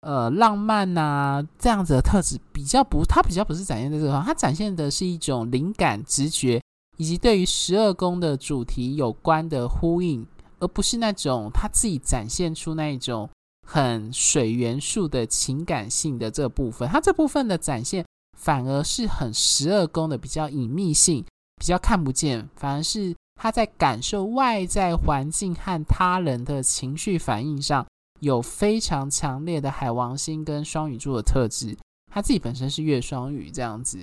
[0.00, 6.60] 呃，浪漫呐、啊，这样子的特质比较不，它比较不是展现在这个方，它展现的是一种灵感、直觉，
[6.96, 10.26] 以及对于十二宫的主题有关的呼应，
[10.58, 13.28] 而不是那种他自己展现出那一种
[13.66, 16.88] 很水元素的情感性的这部分。
[16.88, 18.06] 它这部分的展现
[18.38, 21.22] 反而是很十二宫的比较隐秘性，
[21.56, 23.14] 比较看不见，反而是。
[23.38, 27.86] 他在感受外在环境和他人的情绪反应上，
[28.20, 31.76] 有非常强烈的海王星跟双鱼座的特质。
[32.10, 33.98] 他自己本身是月双鱼这样子，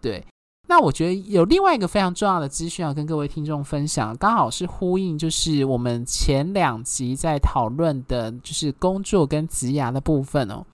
[0.00, 0.24] 对。
[0.70, 10.64] 那我觉得有另外一个非常重要的资讯要跟各位听众分享，刚好是呼应，就是我们前两集在讨论的，就是工作跟职涯的部分哦。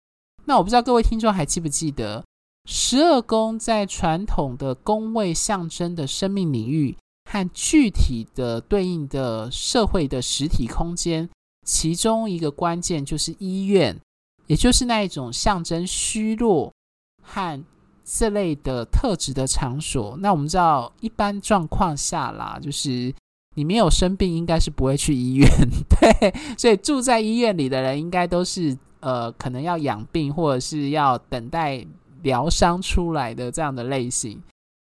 [0.45, 2.23] 那我不知道各位听众还记不记得，
[2.69, 6.95] 十二宫在传统的宫位象征的生命领域。
[7.29, 11.29] 和具体的对应的社会的实体空间，
[11.67, 14.01] 其中一个关键就是医院，
[14.47, 16.73] 也就是那一种象征虚弱
[17.21, 17.65] 和
[18.09, 20.17] 这类的特质的场所。
[20.21, 23.13] 那我们知道，一般状况下啦，就是
[23.57, 25.49] 你没有生病，应该是不会去医院，
[25.91, 26.33] 对。
[26.57, 31.85] 所以住在医院里的人，应该都是呃，可能要养病或者是要等待
[32.23, 34.41] 疗伤出来的这样的类型。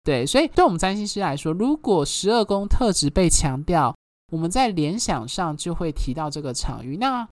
[0.03, 3.93] 对，所以对我们占星师来说，如果十二宫特质被强调，
[4.31, 6.97] 我们在联想上就会提到这个场域。
[6.97, 7.27] 那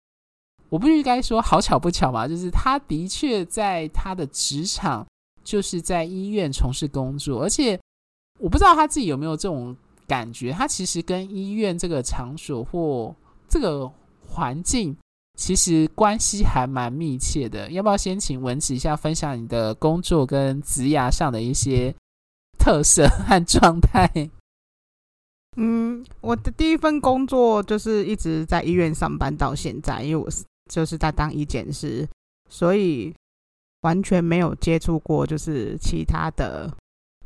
[0.69, 5.07] 我不应该说好巧不巧嘛，就是他的确在他的职场
[5.49, 7.81] 就是在医院从事工作，而且
[8.39, 9.75] 我不知道他自己有没有这种
[10.07, 13.17] 感觉，他其实跟医院这个场所或
[13.49, 13.91] 这个
[14.27, 14.95] 环境
[15.39, 17.71] 其实关系还蛮密切的。
[17.71, 21.95] 要不要先请文子一下分享你的工作跟职涯上的一些？
[22.59, 24.11] 特色 和状态。
[25.57, 30.29] 嗯，我的第一份工作就是一直在医院上班到现在，因为我
[30.69, 32.07] 就是在当医检师，
[32.51, 33.15] 所以
[33.83, 36.71] 完全没有接触过就是其他的，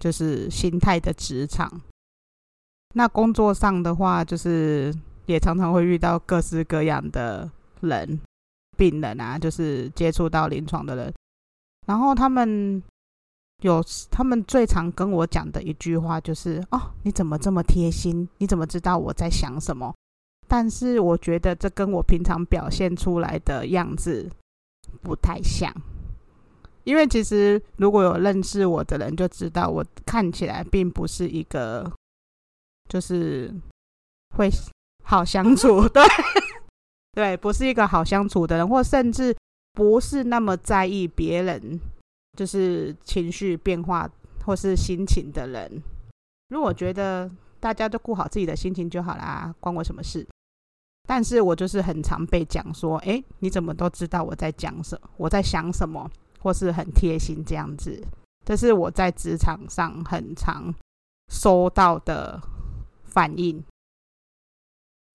[0.01, 1.81] 就是心态的职场。
[2.95, 4.95] 那工作上的话，就是
[5.27, 8.21] 也常常会遇到各式各样的人，
[8.77, 11.12] 病人啊，就是接触到临床的人，
[11.87, 12.83] 然后他们。
[13.62, 18.29] 有他们最常跟我讲的一句话就是：“哦，你怎么这么贴心？
[18.38, 19.95] 你怎么知道我在想什么？”
[20.49, 24.29] 但是我觉得这跟我平常表现出来的样子
[25.01, 25.73] 不太像，
[26.85, 31.90] 因为其实如果有认识我的人就知道，我看起来并不是一个
[32.88, 33.53] 就是
[34.37, 34.51] 会
[35.05, 36.03] 好相处， 对
[37.12, 39.35] 对，不是一个好相处的人，或甚至
[39.73, 41.81] 不是那么在意别人。
[42.35, 44.09] 就是情绪变化
[44.47, 45.83] 或是心情的人，
[46.49, 47.30] 如果觉得
[47.61, 50.26] 大家都顾好自己的心情就好啦，关我什么事？
[51.07, 56.11] 但是我就是很常被讲说，诶，你怎么都知道我在讲什么，我在想什么，
[56.43, 58.03] 或是很贴心这样子。
[58.45, 60.74] 这是我在职场上很常
[61.30, 62.40] 收到的
[63.05, 63.62] 反应。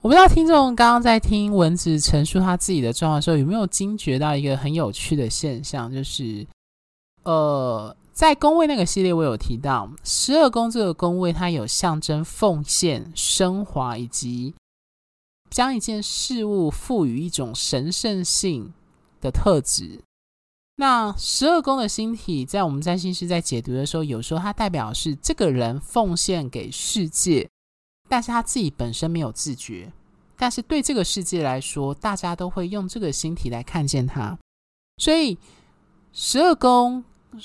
[0.02, 6.46] 我不知道听众刚刚在听文子陈述他自己的状况的时候，有没有惊觉到一个很有趣的现象，就是。
[7.24, 14.54] 呃，在宫位那个系列，我有提到十二宫这个宫位，它有象征奉献、升华以及
[15.50, 18.72] 将一件事物赋予一种神圣性
[19.20, 20.00] 的特质。
[20.80, 27.48] 那十二宫的星体，在我们占星师在解读的时候，有时候它代表是这个人奉献给世界，
[28.08, 29.92] 但是他自己本身没有自觉。
[30.36, 34.38] 但是对这个世界来说，大家都会用这个星体来看见他。
[34.98, 35.36] 所以
[36.12, 37.02] 十二宫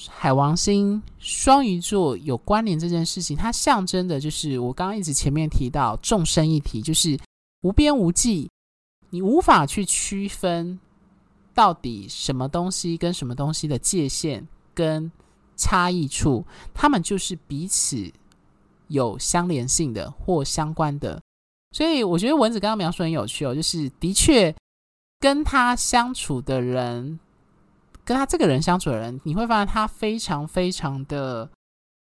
[0.10, 7.20] 海王星双鱼座有关联这件事情，它象征的就是我刚刚一直前面提到众生一体，就是
[7.64, 8.48] 无边无际，
[9.10, 10.80] 你无法去区分。
[11.54, 15.12] 到底什么东西跟什么东西的界限跟
[15.56, 18.12] 差异处，他们就是彼此
[18.88, 21.22] 有相连性的或相关的。
[21.72, 24.54] 所以我觉得文子刚刚描述很有趣哦，就是的确
[25.20, 27.20] 跟他相处的人，
[28.04, 31.50] 跟他这个人相处的人，你会发现他非常非常的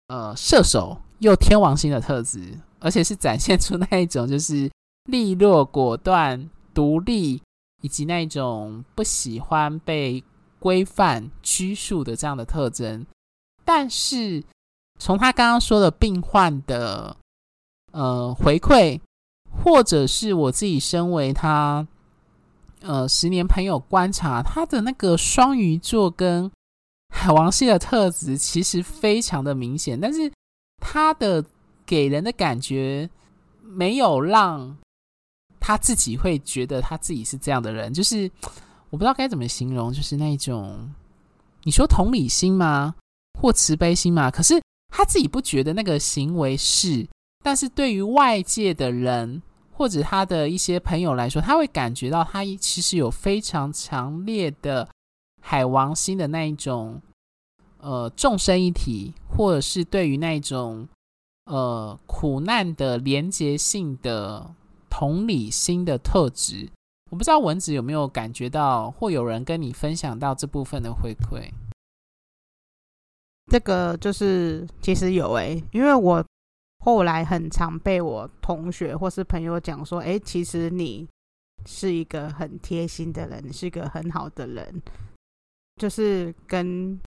[0.08, 4.70] 呃射手又天王星的特质，而且是展现出那一种就是
[5.04, 7.42] 利落、果断、独立。
[7.80, 10.22] 以及那种不喜欢被
[10.58, 13.06] 规范拘束的这样的特征，
[13.64, 14.42] 但是
[14.98, 17.16] 从他刚刚说的病患的
[17.92, 19.00] 呃回馈，
[19.62, 21.86] 或者是我自己身为他
[22.80, 26.50] 呃十年朋友观察他的那个双鱼座跟
[27.14, 30.32] 海王星的特质，其实非常的明显，但是
[30.82, 31.44] 他的
[31.86, 33.08] 给人的感觉
[33.62, 34.76] 没有让。
[35.60, 38.30] 他自己会觉得他自己是这样的人，就是
[38.90, 40.88] 我不知道该怎么形容，就是那种
[41.64, 42.94] 你说同理心吗，
[43.38, 44.30] 或慈悲心吗？
[44.30, 47.06] 可是他自己不觉得那个行为是，
[47.42, 49.42] 但是对于外界的人
[49.72, 54.88] 或者他的一些朋友来说，他会感觉到他其实有非常强烈的
[55.42, 57.02] 海王星的那一种
[57.80, 60.88] 呃众生一体，或者是对于那一种
[61.44, 64.54] 呃苦难的连结性的。
[64.90, 66.68] 同理心的特质，
[67.10, 71.50] 我不知道文子有没有感觉到，或有人跟你分享到这部分的回馈。
[73.50, 76.24] 这个就是其实有诶、因为我
[76.84, 81.08] 后来很常被我同学或是朋友讲说，诶，其实你
[81.64, 84.82] 是一个很贴心的人，你是一个很好的人，
[85.76, 87.00] 就是跟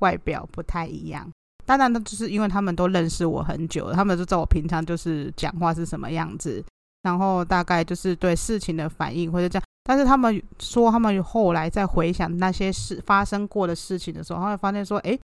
[0.00, 1.30] 外表不太一样。
[1.64, 6.62] 当然，那就是因为他们都认识我很久，他们就知道我平常就是讲话是什么样子。
[7.04, 15.20] 然后大概就是对事情的反应或者这样，但是他们说他们后来在回想那些事发生过的事情的时候，他会发现说，诶，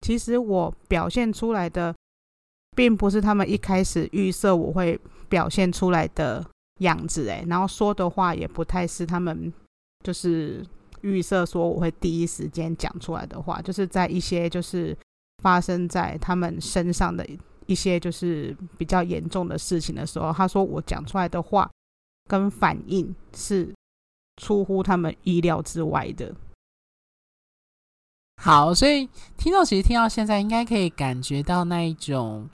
[0.00, 1.94] 其实我表现出来的，
[2.76, 6.44] 并不是他们一开始预设我会表现出来的
[6.80, 9.52] 样子，诶，然后说的话也不太是他们
[10.04, 10.66] 就是
[11.02, 14.96] 预设说我会第一时间讲出来的话，就是在一些就是
[15.40, 17.24] 发生在他们身上的。
[17.66, 21.70] 一些就是比较严重的事情的时候，他说我讲出来的话
[22.28, 23.72] 跟反应是
[24.36, 26.34] 出乎他们意料之外的。
[28.42, 32.48] 好，所以听众其实听到现在，应该可以感觉到那一种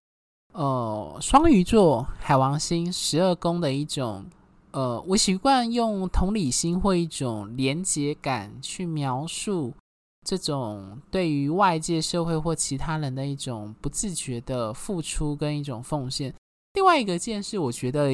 [0.52, 4.26] 呃双鱼座海王星十二宫的一种
[4.72, 9.72] 呃，我习惯用同理心或一种连结感去描述。
[10.28, 16.34] 这种对于外界社会或其他人的一种不自觉的付出跟一种奉献。
[16.74, 18.10] 另外一个件事，我觉得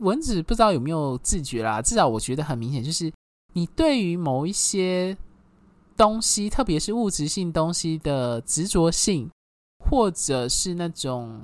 [0.00, 3.10] 文子不知道有没有自觉啦，至少我觉得很明显，就是
[3.54, 5.16] 你对于某一些
[5.96, 9.30] 东西，特别是物质性东西的执着性，
[9.82, 11.40] 或者是那种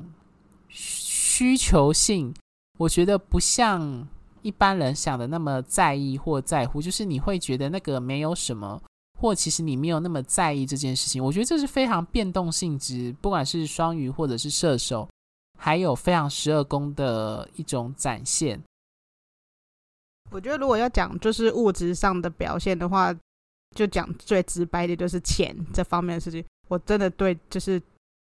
[0.68, 2.34] 需求性，
[2.76, 4.06] 我觉得不像
[4.42, 8.78] 一般人想的那么在意或在乎，就是你会觉得那个没有什么。
[9.20, 15.06] 或其实你没有那么在意这件事情，我觉得这是非常变动性质，不管是双鱼或者是射手，
[15.58, 18.58] 还有非常十二宫的一种展现。
[20.30, 23.14] 我觉得如果要讲就是物质上的表现的话，
[23.76, 26.42] 就讲最直白的就是钱这方面的事情。
[26.68, 27.78] 我真的对就是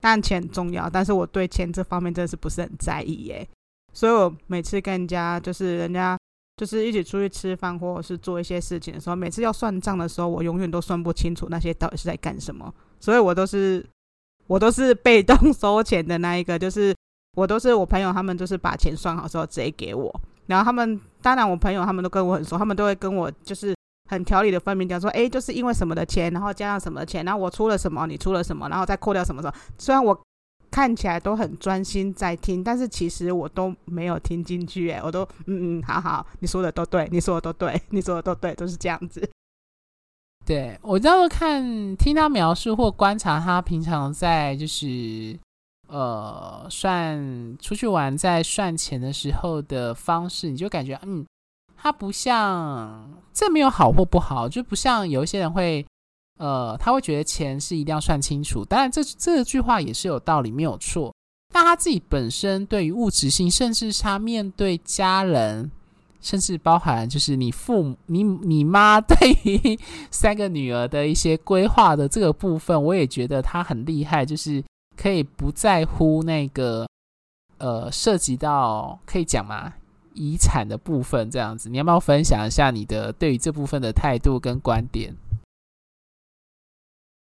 [0.01, 3.49] 但钱重要，但是我对钱这方面真的是不是很在意耶。
[3.93, 6.18] 所以我每次跟人家就是人家。
[6.57, 13.84] 就是一起出去吃饭，或者是做一些事情的时候，每次要算账的时候，我永远都算不清楚那些到底是在干什么，所以我都是
[14.46, 16.94] 我都是被动 收钱的那一个，就是
[17.36, 20.14] 我都是我朋友他们就是把钱算好之后直接给我，
[20.46, 23.74] 然后他们当然我朋友他们都跟我很熟，他们都会跟我就是
[24.11, 30.20] 很条理的分明讲说，诶，就是因为什么的钱，然后加上什么的钱，然后我出了什么，你出了什么，然后再扣掉什么什么，虽然我。
[30.73, 39.31] 看起来都很专心在听，但是其实我都没有听进去，哎，我都嗯嗯，好好，你说的都对，你说的都对， 你说的都对，都是这样子。
[40.47, 45.39] 对，我就是看听他描述或观察他平常在就是
[45.89, 51.25] 呃算出去玩在算钱的时候的方式，你就感觉嗯，
[51.77, 55.85] 他不像这没有好或不好，就不像有一些人会。
[56.43, 58.64] 呃，他会觉得钱是一定要算清楚。
[58.64, 61.14] 当然这，这句话也是有道理，没有错。
[61.55, 65.70] 但他自己本身对于物质性，甚至他面对家人，
[66.20, 69.78] 甚至包含就是你父母、你你妈 对于
[70.11, 74.61] 三个女儿的一些规划的这个部分，我也觉得他很厉害，就是
[74.97, 76.88] 可以不在乎那个
[77.59, 79.74] 呃涉及到可以讲吗？
[80.14, 85.16] 遗产的部分这样子，你要不要分享一下你的对于这部分的态度跟观点？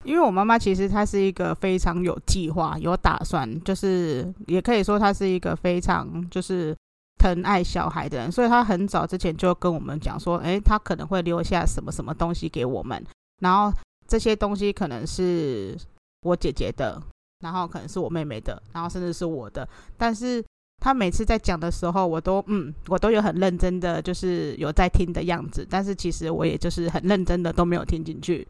[0.04, 6.76] 因为我妈妈其实她是一个非常有计划、有打算，就是也可以说她是一个非常就是
[7.20, 13.04] 疼爱小孩的人，所以她很早之前就跟我们讲说，诶，她可能会留下什么什么东西给我们，
[13.42, 13.72] 然后
[14.08, 15.78] 这些东西可能是
[16.22, 17.02] 我姐姐的，
[17.42, 20.44] 然后可能是我妹妹的，然后甚至是我的，但是
[20.82, 28.46] 她每次在讲的时候，我都嗯，我都有很认真的，就是有在听的样子，但是其实我也就是很认真的都没有听进去。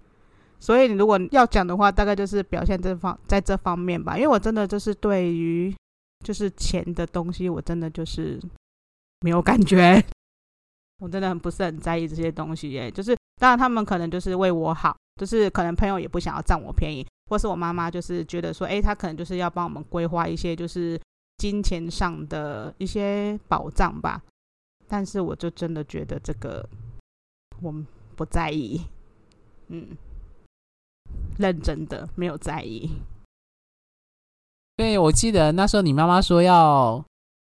[0.64, 4.16] 所以，你如果要讲的话，大概就是表现这方在这方面吧。
[4.16, 5.76] 因为我真的就是对于
[6.24, 8.40] 就是钱的东西，我真的就是
[9.20, 10.02] 没有感觉。
[11.04, 12.90] 我真的很不是很在意这些东西耶。
[12.90, 20.98] 就是当然，他们可能就是为我好，就是可能朋友也不想要占我便宜，或是我妈妈就是觉得说，诶，她可能就是要帮我们规划一些就是
[21.40, 24.24] 金钱上的一些保障吧。
[24.88, 26.66] 但是我就真的觉得这个
[27.62, 27.86] 我们
[28.16, 28.82] 不在意，
[29.68, 29.90] 嗯。
[31.38, 32.90] 认真的，没有在意。
[34.76, 37.04] 对，我记得那时候你妈妈说要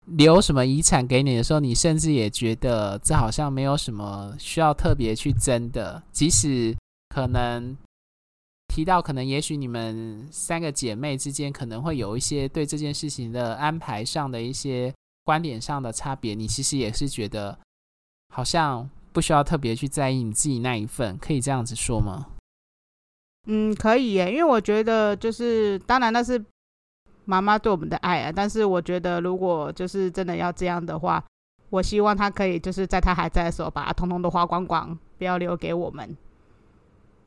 [0.06, 6.02] 留什么遗产给你的时候，你甚至也觉得这好像没有什么需要特别去争的。
[6.10, 6.76] 即使
[7.10, 7.76] 可能
[8.66, 14.92] 提到，可能也许你们三个姐妹之间可能会有一些对这件事情的安排上的一些
[15.24, 17.56] 观点上的差别，你其实也是觉得
[18.34, 22.26] 好像不需要特别去在意你自己那一份，可以这样子说吗？
[23.47, 26.43] 嗯，可以耶，因为我觉得就是，当然那是
[27.24, 28.32] 妈妈对我们的爱啊。
[28.32, 31.22] 但是我觉得，如果就是真的要这样的话，
[31.70, 36.16] 我希望她可以就是在她还在的时候，把它通通都花光光，不要留给我们。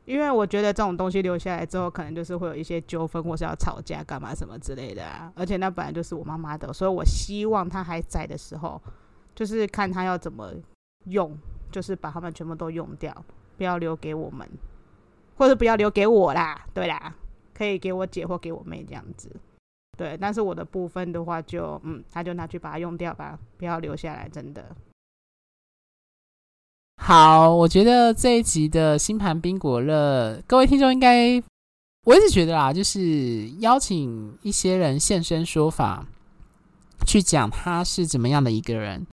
[0.06, 5.30] 因为我觉得这种东西留下来之后，可能就是会有一些纠纷，或是要吵架干嘛什么之类的啊。
[5.36, 8.82] 而且那本来就是我妈妈的，所以我希望她还在的时候，
[9.34, 10.52] 就是看她要怎么
[11.08, 11.38] 用，
[11.72, 13.14] 就是把它们全部都用掉，
[13.58, 14.48] 不要留给我们。
[15.36, 17.14] 或者不要留给我啦，对啦，
[17.54, 19.30] 可以给我姐或给我妹这样子，
[19.98, 20.18] 对。
[20.20, 24.76] 但是我的部分的话就，嗯，他就拿去把它用掉吧，不要留下来，真的。
[26.98, 31.44] 好，我觉得这一集的星盘宾果乐，各位听众应该，
[32.06, 36.08] 我一直觉得啦，就是邀请一些人现身说法，
[37.06, 39.06] 去讲他是怎么样的一个人，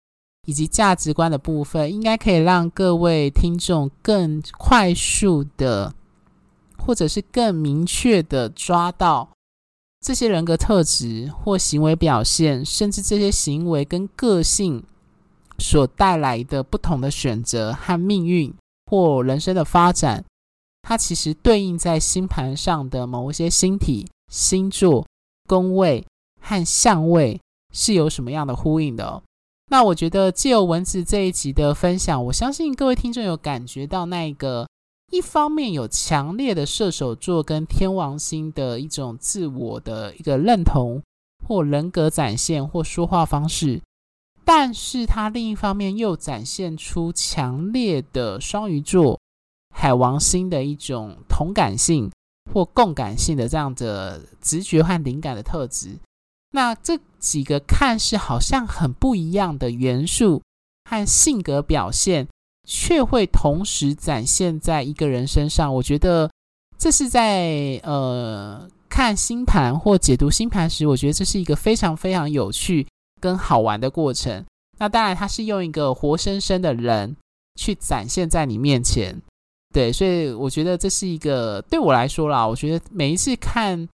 [0.46, 5.92] 以及价值观的部分，应该可以让各位听众更快速的。
[6.84, 9.30] 或者是更明确的抓到
[10.04, 14.82] 这些人格特质或行为表现，甚至这些行为跟个性
[15.58, 18.52] 所带来的不同的选择和命运
[18.90, 20.24] 或人生的发展，
[20.82, 25.06] 它其实对应在星盘上的某一些星体、星座、
[25.48, 26.04] 宫位
[26.40, 27.40] 和相位
[27.72, 29.22] 是有什么样的呼应的哦。
[29.70, 34.66] 那我觉得借由文字这一集的分享，我相信各位听众有感觉到那个。
[35.12, 41.02] 一方面有强烈的射手座跟天王星的一种自我的一个认同
[41.46, 43.82] 或人格展现或说话方式，
[44.42, 49.20] 但是它另一方面又展现出强烈的双鱼座
[49.74, 52.10] 海王星的一种同感性
[52.50, 55.98] 或共感性的这样的直觉和灵感的特质。
[56.52, 60.40] 那这几个看似好像很不一样的元素
[60.88, 62.28] 和性格表现。
[62.68, 66.30] 却会同时展现在一个人身上，我觉得
[66.78, 72.86] 这是在呃看星盘或解读星盘时，我觉得这是一个非常非常有趣
[73.20, 74.44] 跟好玩的过程。
[74.78, 77.16] 那当然，它是用一个活生生的人
[77.56, 79.20] 去展现在你面前，
[79.72, 83.88] 对，所以我觉得这是一个对我来说啦，我觉得每一次看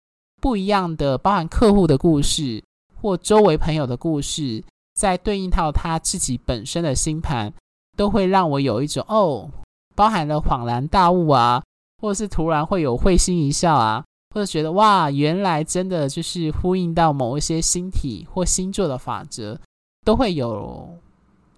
[0.41, 2.63] 不一样的，包含客户的故事
[3.01, 4.63] 或周围朋友的故事，
[4.95, 7.53] 在对应到他自己本身的星盘。
[7.97, 9.49] 都会让我有一种哦，
[9.95, 11.63] 包含了恍然大悟啊，
[12.03, 19.59] 或者是突然会有会心一笑啊，或者觉得哇，原来真的就是呼应到某一些星体或星座的法则，
[20.05, 20.99] 都会有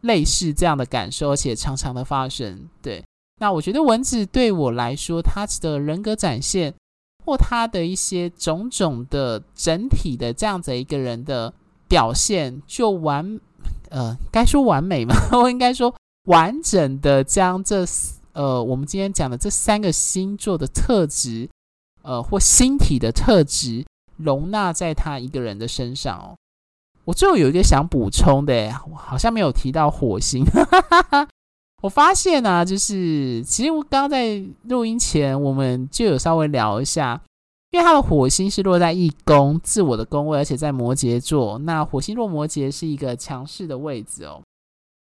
[0.03, 2.69] 类似这样的感受，而且常常的发生。
[2.83, 3.03] 对，
[3.41, 6.75] 那我觉得文字对我来说，他的人格展现
[7.25, 11.53] 或他的一些种种的整体的这样子一个人的
[11.89, 13.41] 表现，就完，
[13.89, 15.15] 呃，该说完美吗？
[15.33, 15.95] 我应该说。
[16.27, 17.85] 完整的将这
[18.33, 21.49] 呃，我们今天讲的这三个星座的特质，
[22.03, 23.85] 呃，或星体的特质，
[24.17, 26.37] 容纳在他一个人的身上哦。
[27.05, 30.45] 我最后有一个想补充的，我好像没有提到火星。
[31.83, 37.21] 我发现呢、啊，就是其实我刚刚在录音前，我们就有稍微聊一下，
[37.71, 41.59] 因为他的火星是落在一宫，自我的宫位，而且在摩羯座。
[41.61, 44.43] 那火星落摩羯是一个强势的位置哦。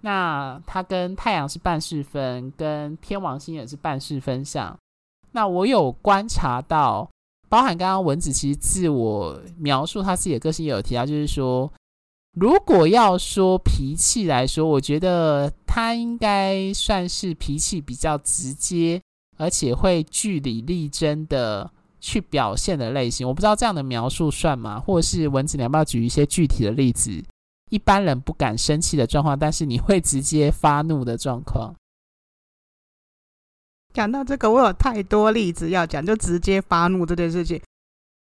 [0.06, 4.78] 那它跟太阳是半四分，跟天王星也是半四分相。
[5.32, 7.10] 那我有观察到，
[7.50, 11.70] 包含刚刚文子其实自我描述他自己的个性也有提到，就是说。
[12.38, 19.02] 如果要说脾气来说，我觉得他应该算是脾气比较直接，
[19.38, 23.26] 而且会据理力争的去表现的类型。
[23.26, 24.78] 我不知道这样的描述算吗？
[24.78, 27.24] 或是文子，你要不要举一些具体的例子？
[27.70, 31.74] 一般人不敢生气的状况，但是你会直接发怒的状况。
[33.94, 37.62] 讲到这个，我有太多例子要讲，就直接发怒这件事情。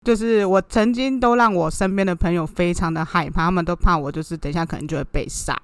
[0.06, 5.54] 就是我曾经都让我身边的朋友非常的害怕，他们都怕我，就是等一下可能就会被杀。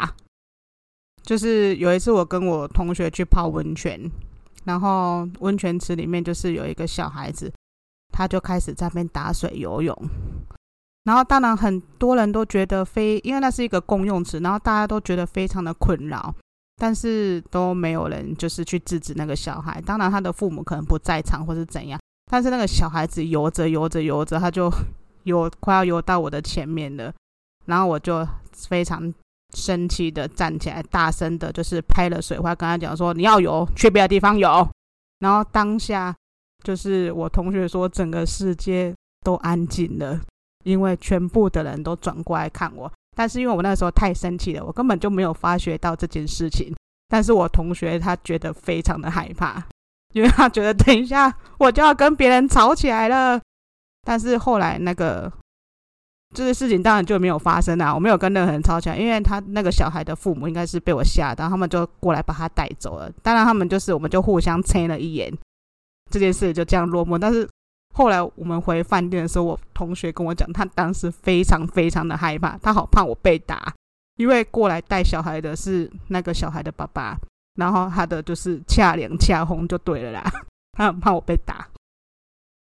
[1.22, 3.98] 就是有一次我跟我同学去泡温泉，
[4.64, 7.50] 然后温泉池里面就是有一个小孩子，
[8.12, 9.96] 他就开始在那边打水游泳。
[11.04, 16.34] 然后当然很多人都觉得非，因为那是一个公用池，然后大家都觉得非常的困扰，
[16.76, 19.80] 但是都没有人就是去制止那个小孩。
[19.82, 22.00] 当然他的父母可能不在场或是怎样。
[22.30, 24.72] 但是那个小孩子游着游着游着，他就
[25.24, 27.12] 游快要游到我的前面了，
[27.66, 29.12] 然后我就非常
[29.54, 34.66] 生气的站起来，大声的就是拍了水花，跟他讲说：“你要游，去别的地方游。”
[35.20, 36.14] 然后当下
[36.64, 40.18] 就是我同学说，整个世界都安静了，
[40.64, 42.92] 因为全部的人都转过来看我。
[43.16, 46.74] 但是因为我那时候太生气了，我根本就没有发觉到这件事情。
[47.08, 49.64] 但是我同学他觉得非常的害怕。
[50.14, 53.40] 因为他觉得等一下我就要跟别人吵起来了，
[54.02, 55.32] 但是后来那个
[56.32, 63.10] 这个事情当然就没有发生啊，我没有跟任何人吵起来，因为他那个小孩的父母应该是被我吓到，他们就过来把他带走了。
[63.24, 65.36] 当然他们就是我们就互相呛了一眼，
[66.12, 67.18] 这件事就这样落幕。
[67.18, 67.48] 但是
[67.94, 73.72] 后来我们回饭店的时候，我同学跟我讲，他当时非常非常的害怕，他好怕我被打，
[74.16, 77.16] 因为过来带小孩的是那个小孩的爸爸。
[77.56, 80.32] 然后他的就是恰凉恰红就对了啦，
[80.76, 81.68] 他很怕我被打，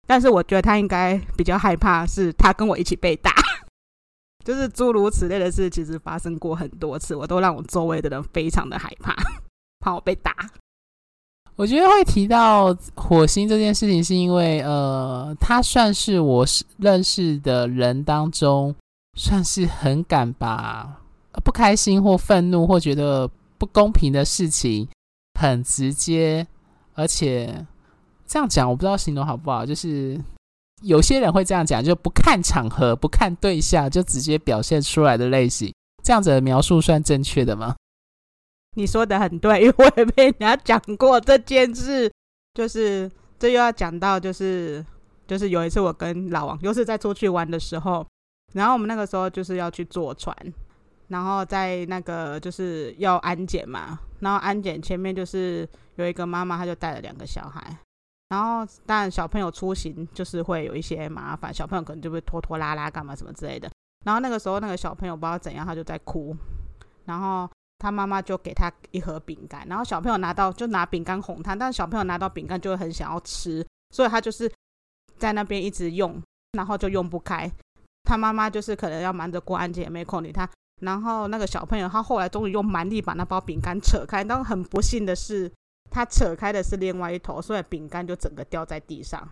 [0.07, 3.33] 但是我觉得他应该比较害怕是他跟我一起被打，
[4.45, 9.17] 就是诸如此类的事，其实发生过很多次，我都让我周围的人非常的害怕，
[9.81, 10.31] 怕我被打。
[11.57, 18.75] 我觉得会提到火星这件事情，是因为呃，他算是我是认识的人当中，
[19.19, 21.01] 算是很敢把
[21.43, 23.29] 不开心或愤怒或觉得。
[23.59, 24.87] 不公平的事情
[25.41, 26.47] 很直接，
[26.93, 27.65] 而且
[28.27, 30.21] 这样讲我不知道形容好不好，就是
[30.83, 35.73] 有些人会这样讲，就不看场合、不看对象就直接表现出来的类型，
[36.05, 37.75] 这样子的描述算正确的吗？
[38.77, 42.11] 你说的很对， 因为我也被人家讲过这件事，
[42.55, 44.85] 就是这又要讲到，就是
[45.27, 48.07] 就是有一次我跟老王又是在出去玩的时候，
[48.53, 50.35] 然后我们那个时候就是要去坐船。
[51.09, 55.65] 然后在那个就是要安检嘛，然后安检前面就是
[55.95, 57.79] 有一个妈妈，她就带了两个小孩，
[58.29, 63.71] 然后当然小朋友出行就是会有一些麻烦，小朋友可能就会拖拖拉拉干嘛什么之类的。
[64.05, 66.37] 然后那个时候那个小朋友不知道怎样，他就在哭，
[67.05, 67.49] 然后
[67.79, 74.51] 他妈妈就给他一盒饼干，然后小朋友拿到就拿饼干哄他，但是小朋友拿到饼干就会很想要吃，所以他就是
[75.19, 76.23] 在那边一直用，
[76.53, 77.51] 然后就用不开。
[78.05, 80.49] 他妈妈就是可能要忙着过安检，也没空理他。
[80.83, 85.51] 然后那个小朋友，他后来终于用蛮力把那包饼干扯开，但很不幸的是，
[85.91, 89.27] 他扯开的是另外一头，所以饼干就整个掉在地上。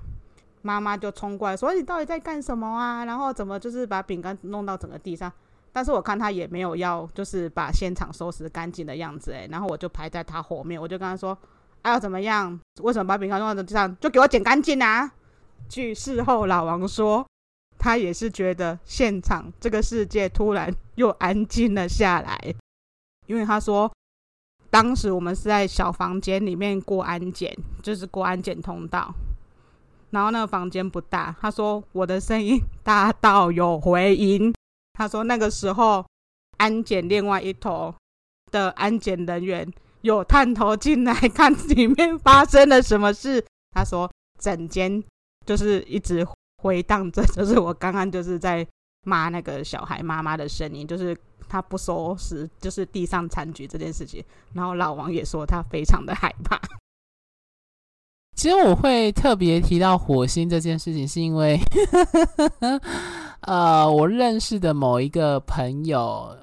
[0.63, 3.05] 妈妈就冲过来说：“你到底在干什么啊？
[3.05, 5.31] 然后怎么就是把饼干弄到整个地上？”
[5.75, 11.37] 但是我看他也没有要就是把现场收拾干净的样子，诶，然后我就排在他后面，我就跟他说
[11.83, 12.59] ：“哎、啊，要怎么样？
[12.81, 13.95] 为什么把饼干弄到地上？
[13.99, 15.13] 就给我捡干净啊！”
[15.69, 17.27] 据事后老王说。
[17.77, 22.55] 他也是觉得现场这个世界突然又安静了下来，
[23.27, 23.93] 因为他说，
[24.71, 29.13] 当时我们是在小房间里面过安检，就是过安检通道，
[30.11, 31.37] 然后那个房间不大。
[31.39, 34.54] 他说我的声音大到有回音。
[34.95, 36.05] 他说那个时候
[36.57, 37.95] 安检另外一头
[38.51, 39.71] 的安检人员
[40.01, 43.45] 有探头进来看里面发生了什么事。
[43.73, 45.05] 他说整间
[45.45, 46.27] 就是一直。
[46.63, 48.67] 回荡着，就是我刚刚就是在
[49.05, 51.15] 骂那个小孩妈妈的声音，就是
[51.47, 54.25] 他不收拾，就是地上残局这件事情。
[54.55, 56.59] 然后老王也说他非常的害怕。
[58.35, 61.61] 其实我会特别提到火星这件事情，是因为，
[63.47, 66.37] 呃，我认识的某一个朋友，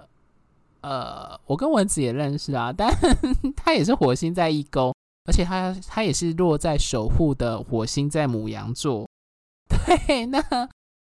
[0.81, 2.91] 呃，我跟文子也认识啊，但
[3.57, 4.93] 他也是火星在一宫，
[5.25, 9.07] 而且他他也是落在守护的火星在牡羊座。
[9.67, 10.39] 对，那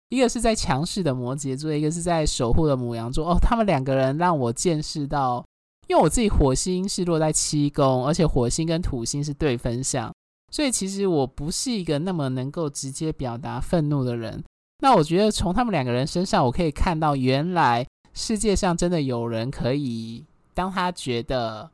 [0.09, 3.31] 一个是在强势的摩羯座，一个是在守护的母羊座。
[3.31, 5.45] 哦，他们两个人让我见识到，
[5.87, 10.11] 因为我自己火星是落在七宫，而且火星跟土星是对分相。
[10.51, 14.43] 所以其实我不是一个那么能够直接表达愤怒的人。
[14.81, 20.24] 那我觉得从他们两个人身上，我可以看到，原来世界上真的有人可以，
[20.55, 21.70] 当他觉得，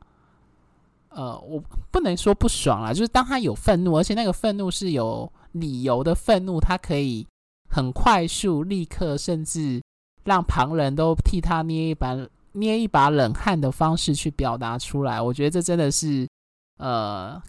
[1.09, 7.25] 呃，我不能说不爽啦，就是当他有愤怒，而且那个愤怒是有理由的愤怒，他可以
[7.69, 9.81] 很快速、立刻，甚至
[10.25, 12.15] 让旁人都替他捏一把
[12.51, 15.21] 捏一把冷汗的方式去表达出来。
[15.21, 16.27] 我觉得这真的是，
[16.77, 17.41] 呃。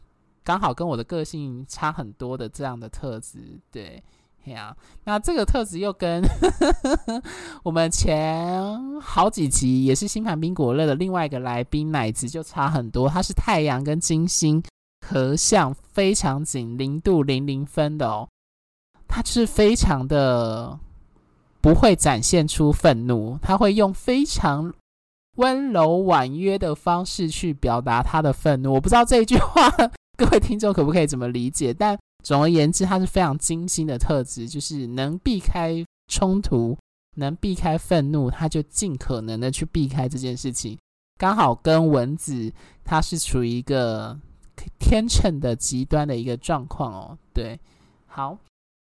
[0.44, 4.02] 刚好跟我的个性差很多的这样的特质，对，
[4.44, 4.74] 呀，
[5.04, 6.22] 那这个特质又跟
[7.62, 14.62] 我们前好几集也是星盘宾果乐的另外一个来宾奶子就差很多，他是太阳跟金星
[15.06, 18.28] 合相非常紧，零度零零分的哦，
[19.06, 20.78] 他是非常的
[21.60, 24.72] 不会展现出愤怒，他会用非常
[25.36, 29.70] 温柔婉约的方式去表达他的愤怒，我不知道这一句话。
[30.18, 31.72] 各位听众可不可以怎么理解？
[31.72, 35.72] 但总而言之，它是非常精心的特质，就是能避开
[36.08, 36.76] 冲突，
[37.16, 40.76] 能避开愤怒，他就尽可能的去避开这件事情。
[41.16, 42.52] 刚好跟蚊子，
[42.84, 44.18] 它是处于一个
[44.80, 47.16] 天秤的极端的一个状况哦。
[47.32, 47.60] 对，
[48.06, 48.36] 好，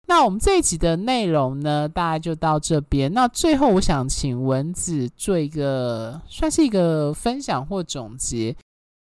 [0.07, 3.11] 那我们这一集的内容呢，大概就到这边。
[3.11, 8.55] 那最后，我想请蚊子做一个，算是一个分享或总结。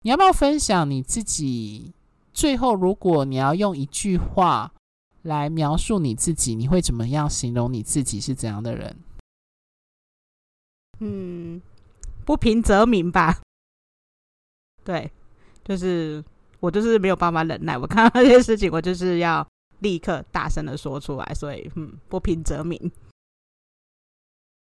[0.04, 1.94] 你要不要分享你自己？
[2.34, 4.72] 最后，如果你要用一句话
[5.24, 8.96] 来描述你自己，你会怎么样形容你自己是怎样的人？
[11.00, 11.62] 嗯，
[12.26, 13.42] 不平则鸣吧。
[14.84, 15.12] 对，
[15.64, 16.24] 就是
[16.60, 19.46] 我就是没有办法忍耐，我看到那些事情，我就是要
[19.80, 21.34] 立刻大声的说出来。
[21.36, 22.92] 所以，嗯，不平则鸣。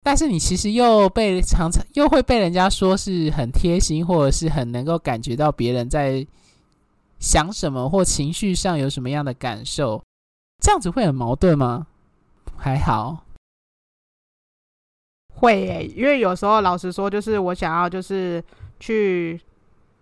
[0.03, 6.27] 但是你其实又被常常又会被人家说是很贴心，或者是很能够感觉到别人在。
[7.23, 10.03] 想什么或情绪上有什么样的感受，
[10.61, 11.87] 这样子会很矛盾吗？
[12.57, 13.23] 还好，
[15.33, 18.43] 会耶，因为有时候老实说，就是我想要就是
[18.77, 19.39] 去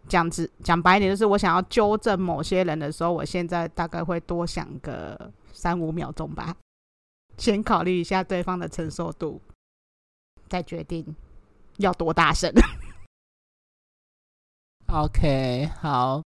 [0.07, 6.55] 讲直讲白一点，就是我想要纠正某些人的时候，我现在大概会多想个三五秒钟吧，
[7.37, 9.39] 先考虑一下对方的承受度，
[10.49, 11.15] 再决定
[11.77, 12.51] 要多大声。
[14.87, 16.23] OK，好。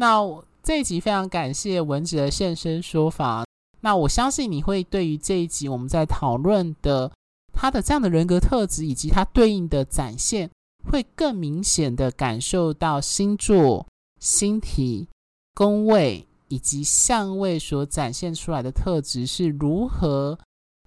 [0.00, 3.44] 那我这一集非常感谢文子的现身说法。
[3.80, 7.10] 那我相信你会对于这一集我们在讨论的
[7.52, 10.48] 他的这样的人格特质以及他对应的展现，
[10.88, 13.86] 会更明显的感受到星座、
[14.20, 15.08] 星体、
[15.54, 20.38] 宫位以及相位所展现出来的特质是如何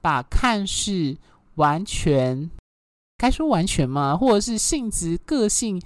[0.01, 1.17] 把看似
[1.55, 2.49] 完全，
[3.17, 4.15] 该说完全吗？
[4.15, 5.81] 或者是性质、个性？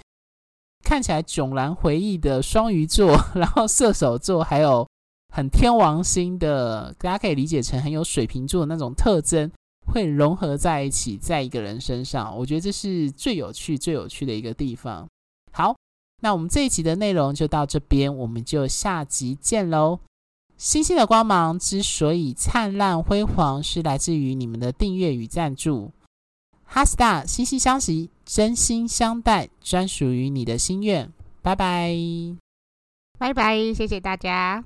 [0.85, 4.87] 看起来迥然回忆的双鱼座， 然后射手座，还有
[5.33, 9.51] 很天王星的，大家可以理解成很有水瓶座的那种特征，
[9.91, 12.37] 会融合在一起，在一个人身上。
[12.37, 15.07] 我觉得这是最有趣、最有趣的一个地方。
[15.51, 15.75] 好，
[16.21, 19.99] 那我们这一集的内容就到这边，我们就下集见喽。
[20.55, 25.91] 星星的光芒之所以灿烂辉煌，是来自于你们的订阅与赞助。
[26.65, 31.11] 哈斯塔，心心相惜，真心相待，专属于你的心愿。
[31.41, 31.95] 拜拜，
[33.17, 34.65] 拜拜，谢谢大家。